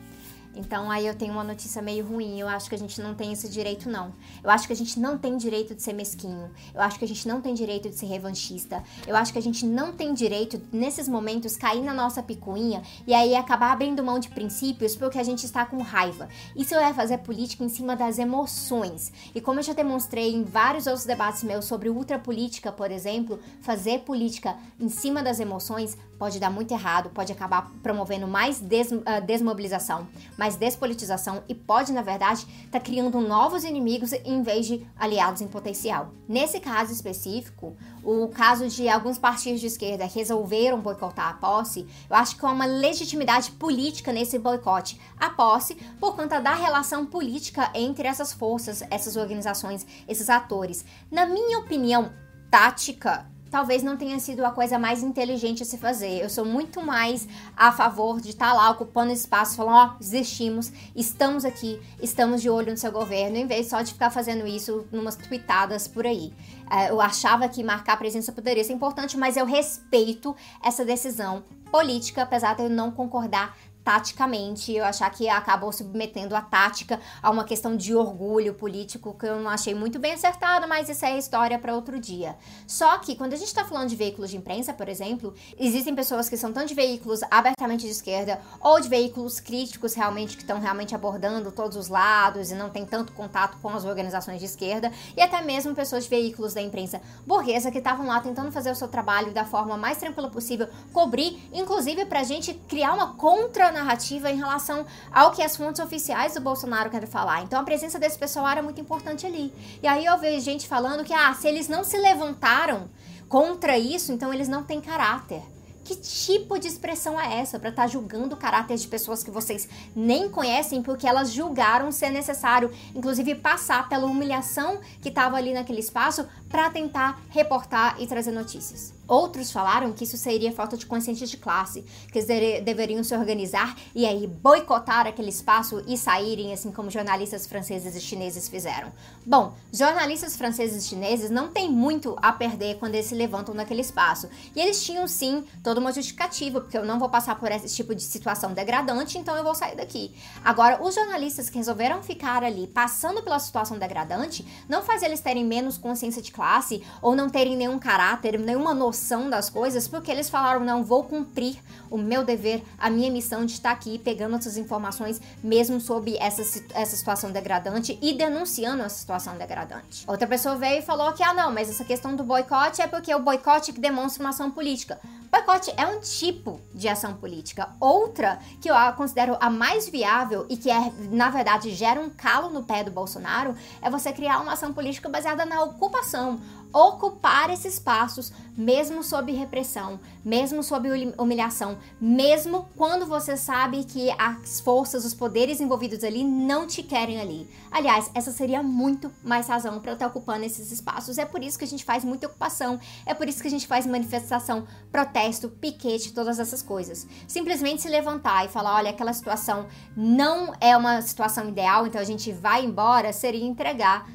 Então 0.57 0.89
aí 0.89 1.05
eu 1.05 1.15
tenho 1.15 1.33
uma 1.33 1.43
notícia 1.43 1.81
meio 1.81 2.05
ruim. 2.05 2.39
Eu 2.39 2.47
acho 2.47 2.67
que 2.67 2.75
a 2.75 2.77
gente 2.77 2.99
não 3.01 3.13
tem 3.13 3.31
esse 3.31 3.47
direito, 3.47 3.89
não. 3.89 4.13
Eu 4.43 4.49
acho 4.49 4.67
que 4.67 4.73
a 4.73 4.75
gente 4.75 4.99
não 4.99 5.17
tem 5.17 5.37
direito 5.37 5.75
de 5.75 5.81
ser 5.81 5.93
mesquinho. 5.93 6.49
Eu 6.73 6.81
acho 6.81 6.97
que 6.97 7.05
a 7.05 7.07
gente 7.07 7.27
não 7.27 7.39
tem 7.39 7.53
direito 7.53 7.89
de 7.89 7.95
ser 7.95 8.07
revanchista. 8.07 8.83
Eu 9.05 9.15
acho 9.15 9.31
que 9.31 9.39
a 9.39 9.41
gente 9.41 9.65
não 9.65 9.93
tem 9.93 10.13
direito, 10.13 10.61
nesses 10.71 11.07
momentos, 11.07 11.55
cair 11.55 11.81
na 11.81 11.93
nossa 11.93 12.23
picuinha 12.23 12.81
e 13.05 13.13
aí 13.13 13.35
acabar 13.35 13.71
abrindo 13.71 14.03
mão 14.03 14.19
de 14.19 14.29
princípios 14.29 14.95
porque 14.95 15.19
a 15.19 15.23
gente 15.23 15.45
está 15.45 15.65
com 15.65 15.81
raiva. 15.81 16.27
Isso 16.55 16.75
é 16.75 16.93
fazer 16.93 17.19
política 17.19 17.63
em 17.63 17.69
cima 17.69 17.95
das 17.95 18.17
emoções. 18.17 19.11
E 19.35 19.41
como 19.41 19.59
eu 19.59 19.63
já 19.63 19.73
demonstrei 19.73 20.33
em 20.33 20.43
vários 20.43 20.87
outros 20.87 21.05
debates 21.05 21.43
meus 21.43 21.65
sobre 21.65 21.89
ultrapolítica, 21.89 22.71
por 22.71 22.91
exemplo, 22.91 23.39
fazer 23.61 23.99
política 23.99 24.55
em 24.79 24.89
cima 24.89 25.21
das 25.21 25.39
emoções 25.39 25.97
pode 26.17 26.39
dar 26.39 26.49
muito 26.49 26.73
errado, 26.73 27.09
pode 27.09 27.31
acabar 27.31 27.71
promovendo 27.81 28.27
mais 28.27 28.59
des, 28.59 28.91
uh, 28.91 29.03
desmobilização, 29.25 30.07
mais 30.37 30.55
despolitização 30.55 31.43
e 31.47 31.55
pode, 31.55 31.91
na 31.91 32.01
verdade, 32.01 32.41
estar 32.65 32.79
tá 32.79 32.79
criando 32.79 33.19
novos 33.21 33.63
inimigos 33.63 34.13
em 34.13 34.41
vez 34.41 34.65
de 34.65 34.85
aliados 34.97 35.41
em 35.41 35.47
potencial. 35.47 36.11
Nesse 36.27 36.59
caso 36.59 36.91
específico, 36.91 37.75
o 38.03 38.27
caso 38.29 38.67
de 38.67 38.87
alguns 38.89 39.17
partidos 39.17 39.61
de 39.61 39.67
esquerda 39.67 40.05
resolveram 40.05 40.79
boicotar 40.79 41.29
a 41.29 41.33
posse, 41.33 41.87
eu 42.09 42.15
acho 42.15 42.37
que 42.37 42.45
há 42.45 42.49
uma 42.49 42.65
legitimidade 42.65 43.51
política 43.51 44.11
nesse 44.11 44.39
boicote 44.39 44.99
à 45.19 45.29
posse 45.29 45.75
por 45.99 46.15
conta 46.15 46.39
da 46.39 46.53
relação 46.53 47.05
política 47.05 47.69
entre 47.73 48.07
essas 48.07 48.33
forças, 48.33 48.83
essas 48.89 49.15
organizações, 49.15 49.85
esses 50.07 50.29
atores. 50.29 50.85
Na 51.11 51.25
minha 51.25 51.59
opinião, 51.59 52.11
tática 52.49 53.25
talvez 53.49 53.83
não 53.83 53.97
tenha 53.97 54.19
sido 54.19 54.45
a 54.45 54.51
coisa 54.51 54.77
mais 54.77 55.03
inteligente 55.03 55.63
a 55.63 55.65
se 55.65 55.77
fazer. 55.77 56.21
Eu 56.21 56.29
sou 56.29 56.45
muito 56.45 56.81
mais 56.81 57.27
a 57.55 57.71
favor 57.71 58.21
de 58.21 58.29
estar 58.29 58.49
tá 58.49 58.53
lá 58.53 58.69
ocupando 58.69 59.11
espaço, 59.11 59.55
falando, 59.55 59.75
ó, 59.75 59.93
oh, 59.95 59.99
desistimos, 59.99 60.71
estamos 60.95 61.45
aqui, 61.45 61.81
estamos 62.01 62.41
de 62.41 62.49
olho 62.49 62.71
no 62.71 62.77
seu 62.77 62.91
governo, 62.91 63.37
em 63.37 63.47
vez 63.47 63.67
só 63.69 63.81
de 63.81 63.93
ficar 63.93 64.09
fazendo 64.09 64.45
isso 64.45 64.87
numas 64.91 65.15
tweetadas 65.15 65.87
por 65.87 66.05
aí. 66.05 66.33
É, 66.69 66.89
eu 66.89 66.99
achava 66.99 67.47
que 67.47 67.63
marcar 67.63 67.97
presença 67.97 68.31
poderia 68.31 68.63
ser 68.63 68.73
importante, 68.73 69.17
mas 69.17 69.37
eu 69.37 69.45
respeito 69.45 70.35
essa 70.63 70.83
decisão 70.83 71.43
política, 71.71 72.23
apesar 72.23 72.55
de 72.55 72.63
eu 72.63 72.69
não 72.69 72.91
concordar 72.91 73.55
taticamente, 73.87 74.73
eu 74.73 74.83
achar 74.83 75.09
que 75.09 75.29
acabou 75.29 75.71
submetendo 75.71 76.35
a 76.35 76.41
tática 76.41 76.99
a 77.23 77.31
uma 77.31 77.45
questão 77.45 77.77
de 77.77 77.95
orgulho 77.95 78.53
político 78.53 79.15
que 79.17 79.25
eu 79.25 79.39
não 79.39 79.49
achei 79.49 79.73
muito 79.73 79.97
bem 79.97 80.11
acertado, 80.11 80.67
mas 80.67 80.89
isso 80.89 81.05
é 81.05 81.17
história 81.17 81.57
para 81.57 81.73
outro 81.73 81.97
dia. 81.97 82.35
Só 82.67 82.97
que 82.97 83.15
quando 83.15 83.31
a 83.31 83.37
gente 83.37 83.47
está 83.47 83.63
falando 83.63 83.87
de 83.87 83.95
veículos 83.95 84.29
de 84.29 84.35
imprensa, 84.35 84.73
por 84.73 84.89
exemplo, 84.89 85.33
existem 85.57 85.95
pessoas 85.95 86.27
que 86.27 86.35
são 86.35 86.51
tanto 86.51 86.67
de 86.67 86.73
veículos 86.73 87.21
abertamente 87.31 87.85
de 87.85 87.91
esquerda 87.91 88.41
ou 88.59 88.77
de 88.81 88.89
veículos 88.89 89.39
críticos 89.39 89.93
realmente 89.93 90.35
que 90.35 90.43
estão 90.43 90.59
realmente 90.59 90.93
abordando 90.93 91.49
todos 91.49 91.77
os 91.77 91.87
lados 91.87 92.51
e 92.51 92.55
não 92.55 92.69
tem 92.69 92.85
tanto 92.85 93.13
contato 93.13 93.57
com 93.61 93.69
as 93.69 93.85
organizações 93.85 94.39
de 94.39 94.47
esquerda 94.47 94.91
e 95.15 95.21
até 95.21 95.41
mesmo 95.41 95.73
pessoas 95.73 96.03
de 96.03 96.09
veículos 96.09 96.53
da 96.53 96.61
imprensa 96.61 97.01
burguesa 97.25 97.71
que 97.71 97.77
estavam 97.77 98.05
lá 98.05 98.19
tentando 98.19 98.51
fazer 98.51 98.69
o 98.69 98.75
seu 98.75 98.89
trabalho 98.89 99.31
da 99.31 99.45
forma 99.45 99.77
mais 99.77 99.97
tranquila 99.97 100.29
possível, 100.29 100.67
cobrir, 100.91 101.41
inclusive 101.53 102.05
para 102.05 102.19
a 102.19 102.25
gente 102.25 102.53
criar 102.67 102.91
uma 102.91 103.13
contra 103.13 103.76
narrativa 103.77 104.29
em 104.31 104.37
relação 104.37 104.85
ao 105.11 105.31
que 105.31 105.41
as 105.41 105.55
fontes 105.55 105.79
oficiais 105.79 106.33
do 106.33 106.41
Bolsonaro 106.41 106.89
querem 106.89 107.07
falar. 107.07 107.43
Então 107.43 107.59
a 107.59 107.63
presença 107.63 107.99
desse 107.99 108.17
pessoal 108.17 108.47
era 108.47 108.61
muito 108.61 108.81
importante 108.81 109.25
ali. 109.25 109.53
E 109.81 109.87
aí 109.87 110.05
eu 110.05 110.17
vejo 110.17 110.43
gente 110.43 110.67
falando 110.67 111.03
que, 111.03 111.13
ah, 111.13 111.33
se 111.33 111.47
eles 111.47 111.67
não 111.67 111.83
se 111.83 111.97
levantaram 111.97 112.89
contra 113.29 113.77
isso, 113.77 114.11
então 114.11 114.33
eles 114.33 114.47
não 114.47 114.63
têm 114.63 114.81
caráter. 114.81 115.41
Que 115.83 115.95
tipo 115.95 116.59
de 116.59 116.67
expressão 116.67 117.19
é 117.19 117.39
essa 117.39 117.57
para 117.57 117.69
estar 117.69 117.83
tá 117.83 117.87
julgando 117.87 118.35
o 118.35 118.37
caráter 118.37 118.75
de 118.75 118.87
pessoas 118.87 119.23
que 119.23 119.31
vocês 119.31 119.69
nem 119.95 120.29
conhecem 120.29 120.83
porque 120.83 121.07
elas 121.07 121.31
julgaram 121.31 121.93
ser 121.93 122.09
necessário, 122.09 122.71
inclusive 122.93 123.35
passar 123.35 123.87
pela 123.87 124.05
humilhação 124.05 124.81
que 125.01 125.07
estava 125.07 125.37
ali 125.37 125.53
naquele 125.53 125.79
espaço 125.79 126.27
para 126.49 126.69
tentar 126.69 127.21
reportar 127.29 127.95
e 128.01 128.05
trazer 128.05 128.31
notícias? 128.31 128.96
Outros 129.07 129.51
falaram 129.51 129.93
que 129.93 130.03
isso 130.03 130.17
seria 130.17 130.51
falta 130.51 130.75
de 130.75 130.85
consciência 130.85 131.25
de 131.25 131.37
classe, 131.37 131.85
que 132.11 132.19
eles 132.19 132.63
deveriam 132.63 133.03
se 133.03 133.15
organizar 133.15 133.77
e 133.95 134.05
aí 134.05 134.27
boicotar 134.27 135.07
aquele 135.07 135.29
espaço 135.29 135.81
e 135.87 135.97
saírem, 135.97 136.51
assim 136.51 136.71
como 136.71 136.91
jornalistas 136.91 137.47
franceses 137.47 137.95
e 137.95 138.01
chineses 138.01 138.49
fizeram. 138.49 138.91
Bom, 139.25 139.53
jornalistas 139.71 140.35
franceses 140.35 140.83
e 140.83 140.87
chineses 140.89 141.29
não 141.29 141.47
têm 141.47 141.71
muito 141.71 142.17
a 142.21 142.33
perder 142.33 142.77
quando 142.79 142.95
eles 142.95 143.05
se 143.05 143.15
levantam 143.15 143.55
naquele 143.55 143.81
espaço. 143.81 144.27
E 144.53 144.59
eles 144.59 144.83
tinham 144.83 145.07
sim 145.07 145.45
toda 145.63 145.79
uma 145.79 145.93
justificativa, 145.93 146.59
porque 146.59 146.77
eu 146.77 146.85
não 146.85 146.99
vou 146.99 147.07
passar 147.07 147.39
por 147.39 147.49
esse 147.49 147.73
tipo 147.73 147.95
de 147.95 148.03
situação 148.03 148.53
degradante, 148.53 149.17
então 149.17 149.37
eu 149.37 149.43
vou 149.43 149.55
sair 149.55 149.77
daqui. 149.77 150.13
Agora, 150.43 150.83
os 150.83 150.95
jornalistas 150.95 151.49
que 151.49 151.57
resolveram 151.57 152.03
ficar 152.03 152.43
ali 152.43 152.67
passando 152.67 153.23
pela 153.23 153.39
situação 153.39 153.79
degradante, 153.79 154.45
não 154.67 154.83
faz 154.83 155.01
eles 155.01 155.21
terem 155.21 155.45
menos 155.45 155.77
consciência 155.77 156.21
de 156.21 156.31
classe 156.31 156.83
ou 157.01 157.15
não 157.15 157.29
terem 157.29 157.55
nenhum 157.55 157.79
caráter, 157.79 158.37
nenhuma 158.37 158.73
noção 158.73 158.96
noção 158.97 159.29
das 159.29 159.49
coisas 159.49 159.87
porque 159.87 160.11
eles 160.11 160.29
falaram: 160.29 160.65
não, 160.65 160.83
vou 160.83 161.03
cumprir 161.03 161.57
o 161.89 161.97
meu 161.97 162.23
dever, 162.25 162.63
a 162.77 162.89
minha 162.89 163.11
missão 163.11 163.45
de 163.45 163.53
estar 163.53 163.71
aqui 163.71 163.99
pegando 163.99 164.35
essas 164.35 164.57
informações, 164.57 165.21
mesmo 165.43 165.79
sobre 165.79 166.17
essa, 166.17 166.41
essa 166.73 166.95
situação 166.95 167.31
degradante 167.31 167.97
e 168.01 168.13
denunciando 168.13 168.83
essa 168.83 168.97
situação 168.97 169.37
degradante. 169.37 170.03
Outra 170.07 170.27
pessoa 170.27 170.55
veio 170.55 170.79
e 170.79 170.81
falou 170.81 171.13
que, 171.13 171.23
ah, 171.23 171.33
não, 171.33 171.51
mas 171.51 171.69
essa 171.69 171.85
questão 171.85 172.15
do 172.15 172.23
boicote 172.23 172.81
é 172.81 172.87
porque 172.87 173.13
o 173.13 173.19
boicote 173.19 173.71
que 173.71 173.79
demonstra 173.79 174.23
uma 174.23 174.31
ação 174.31 174.49
política. 174.49 174.99
Boicote 175.31 175.71
é 175.77 175.85
um 175.85 175.99
tipo 175.99 176.59
de 176.73 176.87
ação 176.87 177.13
política. 177.13 177.69
Outra 177.79 178.39
que 178.61 178.69
eu 178.69 178.75
considero 178.95 179.37
a 179.39 179.49
mais 179.49 179.87
viável 179.87 180.45
e 180.49 180.57
que 180.57 180.71
é, 180.71 180.91
na 181.11 181.29
verdade, 181.29 181.71
gera 181.71 181.99
um 181.99 182.09
calo 182.09 182.49
no 182.49 182.63
pé 182.63 182.83
do 182.83 182.91
Bolsonaro 182.91 183.55
é 183.81 183.89
você 183.89 184.11
criar 184.11 184.39
uma 184.39 184.53
ação 184.53 184.73
política 184.73 185.09
baseada 185.09 185.45
na 185.45 185.61
ocupação 185.63 186.39
ocupar 186.73 187.49
esses 187.49 187.75
espaços, 187.75 188.31
mesmo 188.57 189.03
sob 189.03 189.31
repressão, 189.31 189.99
mesmo 190.23 190.63
sob 190.63 191.13
humilhação, 191.17 191.77
mesmo 192.01 192.67
quando 192.75 193.05
você 193.05 193.37
sabe 193.37 193.83
que 193.83 194.09
as 194.17 194.59
forças, 194.59 195.05
os 195.05 195.13
poderes 195.13 195.61
envolvidos 195.61 196.03
ali 196.03 196.23
não 196.23 196.65
te 196.65 196.81
querem 196.81 197.21
ali. 197.21 197.47
Aliás, 197.71 198.09
essa 198.13 198.31
seria 198.31 198.63
muito 198.63 199.11
mais 199.23 199.47
razão 199.47 199.79
para 199.79 199.93
estar 199.93 200.07
ocupando 200.07 200.45
esses 200.45 200.71
espaços. 200.71 201.17
É 201.17 201.25
por 201.25 201.43
isso 201.43 201.57
que 201.57 201.65
a 201.65 201.67
gente 201.67 201.85
faz 201.85 202.03
muita 202.03 202.27
ocupação, 202.27 202.79
é 203.05 203.13
por 203.13 203.27
isso 203.27 203.41
que 203.41 203.47
a 203.47 203.51
gente 203.51 203.67
faz 203.67 203.85
manifestação, 203.85 204.67
protesto, 204.91 205.49
piquete, 205.49 206.13
todas 206.13 206.39
essas 206.39 206.61
coisas. 206.61 207.07
Simplesmente 207.27 207.81
se 207.81 207.89
levantar 207.89 208.45
e 208.45 208.49
falar: 208.49 208.75
olha, 208.75 208.89
aquela 208.89 209.13
situação 209.13 209.67
não 209.95 210.53
é 210.59 210.75
uma 210.75 211.01
situação 211.01 211.47
ideal, 211.47 211.85
então 211.85 212.01
a 212.01 212.05
gente 212.05 212.31
vai 212.31 212.65
embora, 212.65 213.13
seria 213.13 213.45
entregar 213.45 214.07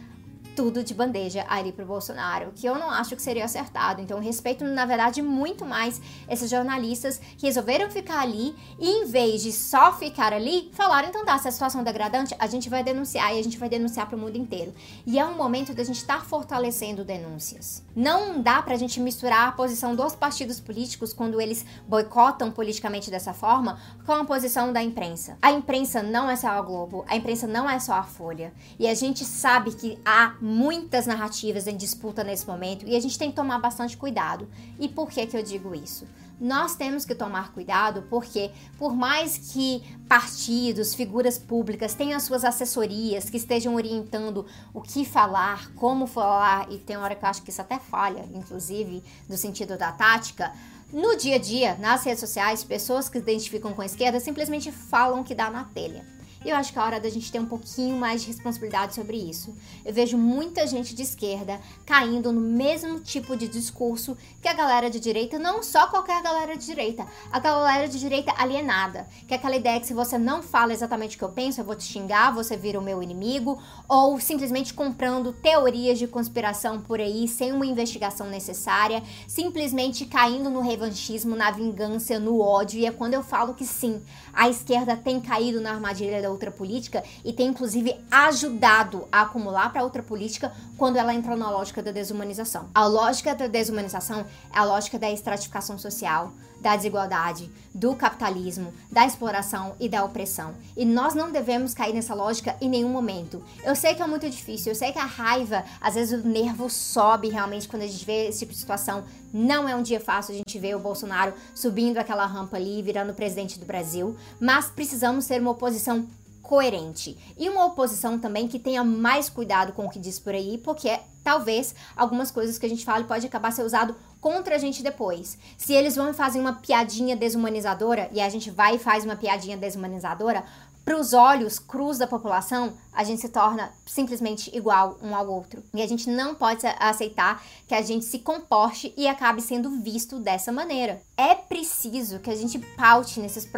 tudo 0.55 0.83
de 0.83 0.95
bandeja 0.95 1.45
ali 1.49 1.73
pro 1.73 1.87
Bolsonaro, 1.87 2.53
que 2.55 2.67
eu 2.67 2.75
não 2.77 2.91
acho 2.91 3.17
que 3.17 3.23
seria 3.23 3.45
acertado. 3.45 4.01
Então, 4.01 4.19
respeito, 4.21 4.65
na 4.65 4.85
verdade, 4.85 5.23
muito 5.23 5.65
mais 5.65 6.01
esses 6.29 6.51
jornalistas 6.51 7.21
que 7.37 7.47
resolveram 7.47 7.91
ficar 7.91 8.21
ali 8.21 8.55
e, 8.79 8.89
em 8.89 9.07
vez 9.07 9.43
de 9.43 9.53
só 9.53 9.93
ficar 9.93 10.33
ali, 10.33 10.71
falaram: 10.73 11.09
então 11.09 11.25
tá, 11.25 11.39
se 11.39 11.49
a 11.49 11.53
situação 11.53 11.81
é 11.81 11.85
degradante, 11.85 12.35
a 12.39 12.47
gente 12.47 12.69
vai 12.69 12.83
denunciar 12.83 13.35
e 13.35 13.39
a 13.39 13.43
gente 13.43 13.59
vai 13.59 13.69
denunciar 13.69 14.09
pro 14.09 14.19
mundo 14.19 14.37
inteiro. 14.37 14.73
E 15.07 15.19
é 15.19 15.25
um 15.25 15.37
momento 15.37 15.75
da 15.75 15.85
gente 15.85 15.97
estar 15.97 16.19
tá 16.19 16.25
fortalecendo 16.25 17.05
denúncias. 17.05 17.83
Não 17.95 18.41
dá 18.41 18.63
pra 18.63 18.77
gente 18.77 19.01
misturar 19.01 19.49
a 19.49 19.53
posição 19.53 19.95
dos 19.95 20.15
partidos 20.15 20.61
políticos 20.61 21.13
quando 21.13 21.41
eles 21.41 21.65
boicotam 21.87 22.51
politicamente 22.51 23.11
dessa 23.11 23.33
forma 23.33 23.79
com 24.05 24.13
a 24.13 24.25
posição 24.25 24.73
da 24.73 24.83
imprensa. 24.83 25.37
A 25.41 25.53
imprensa 25.53 26.03
não 26.03 26.31
é 26.31 26.37
só 26.37 26.49
a 26.49 26.61
Globo, 26.61 27.05
a 27.09 27.17
imprensa 27.17 27.47
não 27.47 27.69
é 27.69 27.79
só 27.79 27.95
a 27.95 28.03
Folha. 28.03 28.53
E 28.79 28.87
a 28.87 28.95
gente 28.95 29.25
sabe 29.25 29.73
que 29.73 29.99
há 30.05 30.35
muitas 30.43 31.07
narrativas 31.07 31.67
em 31.67 31.77
disputa 31.77 32.25
nesse 32.25 32.47
momento 32.47 32.87
e 32.87 32.97
a 32.97 33.01
gente 33.01 33.19
tem 33.19 33.31
que 33.31 33.37
tomar 33.37 33.59
bastante 33.59 33.97
cuidado. 33.97 34.49
E 34.79 34.89
por 34.89 35.09
que 35.09 35.27
que 35.27 35.37
eu 35.37 35.43
digo 35.43 35.75
isso? 35.75 36.07
nós 36.43 36.75
temos 36.75 37.05
que 37.05 37.15
tomar 37.15 37.53
cuidado 37.53 38.03
porque, 38.11 38.51
por 38.77 38.97
mais 38.97 39.39
que 39.39 39.81
partidos, 40.09 40.93
figuras 40.93 41.39
públicas 41.39 41.95
tenham 41.95 42.17
as 42.17 42.25
suas 42.25 42.45
assessorias 42.45 43.31
que 43.31 43.37
estejam 43.37 43.77
orientando 43.77 44.45
o 44.75 44.81
que 44.81 45.05
falar, 45.05 45.73
como 45.75 46.05
falar, 46.05 46.67
e 46.69 46.79
tem 46.79 46.97
hora 46.97 47.15
que 47.15 47.25
eu 47.25 47.29
acho 47.29 47.43
que 47.43 47.51
isso 47.51 47.61
até 47.61 47.79
falha, 47.79 48.29
inclusive, 48.35 49.05
no 49.29 49.37
sentido 49.37 49.79
da 49.79 49.93
tática, 49.93 50.53
no 50.93 51.17
dia 51.17 51.37
a 51.37 51.39
dia, 51.39 51.77
nas 51.77 52.03
redes 52.03 52.19
sociais, 52.19 52.65
pessoas 52.65 53.09
que 53.09 53.19
se 53.19 53.23
identificam 53.23 53.73
com 53.73 53.81
a 53.81 53.87
esquerda 53.87 54.19
simplesmente 54.19 54.73
falam 54.73 55.23
que 55.23 55.37
dá 55.37 55.49
na 55.49 55.63
telha. 55.65 56.05
E 56.45 56.51
eu 56.51 56.57
acho 56.57 56.73
que 56.73 56.79
é 56.79 56.83
hora 56.83 56.99
da 56.99 57.09
gente 57.09 57.31
ter 57.31 57.39
um 57.39 57.47
pouquinho 57.47 57.97
mais 57.97 58.23
de 58.23 58.29
responsabilidade 58.29 58.95
sobre 58.95 59.17
isso. 59.17 59.55
Eu 59.85 59.93
vejo 59.93 60.19
muita 60.19 60.67
gente 60.67 60.95
de 60.95 61.03
esquerda 61.03 61.61
caindo 61.87 62.33
no 62.33 62.41
mesmo 62.41 62.99
tipo 62.99 63.37
de 63.37 63.47
discurso 63.47 64.17
que 64.41 64.49
a 64.49 64.53
galera 64.53 64.91
de 64.91 64.99
direita, 64.99 65.39
não 65.39 65.63
só 65.63 65.87
qualquer 65.87 66.21
galera 66.23 66.57
de 66.57 66.67
direita, 66.67 67.07
a 67.31 67.39
galera 67.39 67.89
de 67.89 67.99
direita 67.99 68.35
alienada, 68.37 69.07
que 69.29 69.35
é 69.35 69.37
aquela 69.37 69.55
ideia 69.55 69.79
que 69.79 69.87
se 69.87 69.95
você 69.95 70.19
não 70.19 70.43
fala 70.43 70.73
exatamente 70.73 71.15
o 71.15 71.19
que 71.19 71.25
eu 71.25 71.29
penso, 71.29 71.61
eu 71.61 71.65
vou 71.65 71.77
te 71.77 71.85
xingar, 71.85 72.33
você 72.33 72.57
vira 72.57 72.79
o 72.79 72.83
meu 72.83 73.03
inimigo, 73.03 73.63
ou 73.89 74.19
simplesmente 74.19 74.75
comprando 74.75 75.33
teorias 75.33 75.99
de 75.99 76.09
conspiração 76.09 76.81
por 76.81 77.01
aí 77.01 77.29
sem 77.29 77.53
uma 77.53 77.67
investigação 77.67 78.29
necessária, 78.29 79.03
simplesmente 79.29 80.07
caindo 80.07 80.51
no 80.51 80.61
revanchismo, 80.61 81.37
na 81.37 81.51
vingança, 81.51 82.19
no 82.19 82.41
ódio. 82.41 82.81
E 82.81 82.87
é 82.87 82.91
quando 82.91 83.15
eu 83.15 83.23
falo 83.23 83.55
que 83.55 83.65
sim, 83.65 84.03
a 84.33 84.49
esquerda 84.49 84.97
tem 84.97 85.21
caído 85.21 85.61
na 85.61 85.73
armadilha 85.73 86.21
da 86.21 86.32
outra 86.33 86.51
política 86.51 87.05
e 87.25 87.33
tem 87.33 87.49
inclusive 87.49 87.95
ajudado 88.11 89.07
a 89.13 89.23
acumular 89.23 89.73
para 89.73 89.85
outra 89.85 90.03
política 90.03 90.53
quando 90.77 90.97
ela 90.97 91.15
entra 91.15 91.37
na 91.37 91.51
lógica 91.51 91.83
da 91.83 91.93
desumanização. 91.93 92.69
A 92.75 92.87
lógica 92.87 93.35
da 93.35 93.47
desumanização 93.47 94.27
é 94.53 94.59
a 94.59 94.65
lógica 94.65 94.99
da 94.99 95.11
estratificação 95.11 95.79
social, 95.79 96.33
da 96.63 96.77
desigualdade, 96.77 97.51
do 97.75 97.95
capitalismo, 97.97 98.73
da 98.91 99.05
exploração 99.05 99.75
e 99.81 99.89
da 99.89 100.05
opressão. 100.05 100.55
E 100.77 100.85
nós 100.85 101.15
não 101.15 101.33
devemos 101.33 101.75
cair 101.75 101.93
nessa 101.93 102.15
lógica 102.15 102.57
em 102.61 102.69
nenhum 102.69 102.89
momento. 102.89 103.43
Eu 103.65 103.75
sei 103.75 103.95
que 103.95 104.03
é 104.03 104.07
muito 104.07 104.31
difícil, 104.31 104.71
eu 104.71 104.77
sei 104.77 104.93
que 104.93 104.99
a 104.99 105.05
raiva, 105.05 105.65
às 105.81 105.95
vezes 105.95 106.25
o 106.25 106.27
nervo 106.27 106.71
sobe 106.71 107.29
realmente 107.29 107.69
quando 107.69 107.83
a 107.83 107.87
gente 107.87 108.05
vê 108.05 108.29
esse 108.29 108.41
tipo 108.41 108.53
de 108.53 108.59
situação. 108.59 109.05
Não 109.33 109.69
é 109.69 109.75
um 109.75 109.83
dia 109.83 109.99
fácil 109.99 110.35
a 110.35 110.37
gente 110.37 110.59
ver 110.59 110.77
o 110.77 110.81
Bolsonaro 110.81 111.33
subindo 111.55 111.99
aquela 111.99 112.27
rampa 112.27 112.57
ali, 112.57 112.81
virando 112.81 113.13
presidente 113.13 113.59
do 113.59 113.67
Brasil, 113.67 114.17
mas 114.39 114.67
precisamos 114.67 115.25
ser 115.25 115.41
uma 115.41 115.51
oposição 115.51 116.07
coerente 116.53 117.17
e 117.39 117.49
uma 117.49 117.65
oposição 117.65 118.19
também 118.19 118.47
que 118.47 118.59
tenha 118.59 118.85
mais 118.85 119.31
cuidado 119.31 119.73
com 119.73 119.87
o 119.87 119.89
que 119.89 119.99
diz 119.99 120.19
por 120.19 120.35
aí, 120.35 120.59
porque 120.59 121.01
talvez 121.25 121.75
algumas 121.97 122.31
coisas 122.31 122.59
que 122.59 122.67
a 122.67 122.69
gente 122.69 122.85
fala 122.85 123.05
pode 123.05 123.27
acabar 123.27 123.51
ser 123.53 123.63
usado 123.63 123.97
contra 124.21 124.57
a 124.57 124.59
gente 124.59 124.83
depois. 124.83 125.39
Se 125.57 125.73
eles 125.73 125.97
vão 125.97 126.13
fazer 126.13 126.39
uma 126.39 126.53
piadinha 126.53 127.17
desumanizadora 127.17 128.11
e 128.13 128.21
a 128.21 128.29
gente 128.29 128.51
vai 128.51 128.75
e 128.75 128.79
faz 128.79 129.03
uma 129.03 129.17
piadinha 129.17 129.57
desumanizadora, 129.57 130.45
para 130.85 131.01
os 131.01 131.15
olhos 131.15 131.59
crus 131.59 131.97
da 131.97 132.07
população, 132.07 132.75
a 132.93 133.05
gente 133.05 133.21
se 133.21 133.29
torna 133.29 133.73
simplesmente 133.87 134.55
igual 134.55 134.99
um 135.03 135.17
ao 135.17 135.27
outro. 135.29 135.63
E 135.75 135.83
a 135.83 135.87
gente 135.87 136.11
não 136.11 136.35
pode 136.35 136.67
aceitar 136.79 137.43
que 137.67 137.75
a 137.75 137.83
gente 137.83 138.05
se 138.05 138.19
comporte 138.19 138.93
e 138.97 139.09
acabe 139.09 139.41
sendo 139.41 139.71
visto 139.81 140.19
dessa 140.19 140.53
maneira. 140.53 141.01
É 141.17 141.35
preciso 141.35 142.19
que 142.19 142.31
a 142.31 142.35
gente 142.35 142.59
paute 142.59 143.21
nesses 143.21 143.49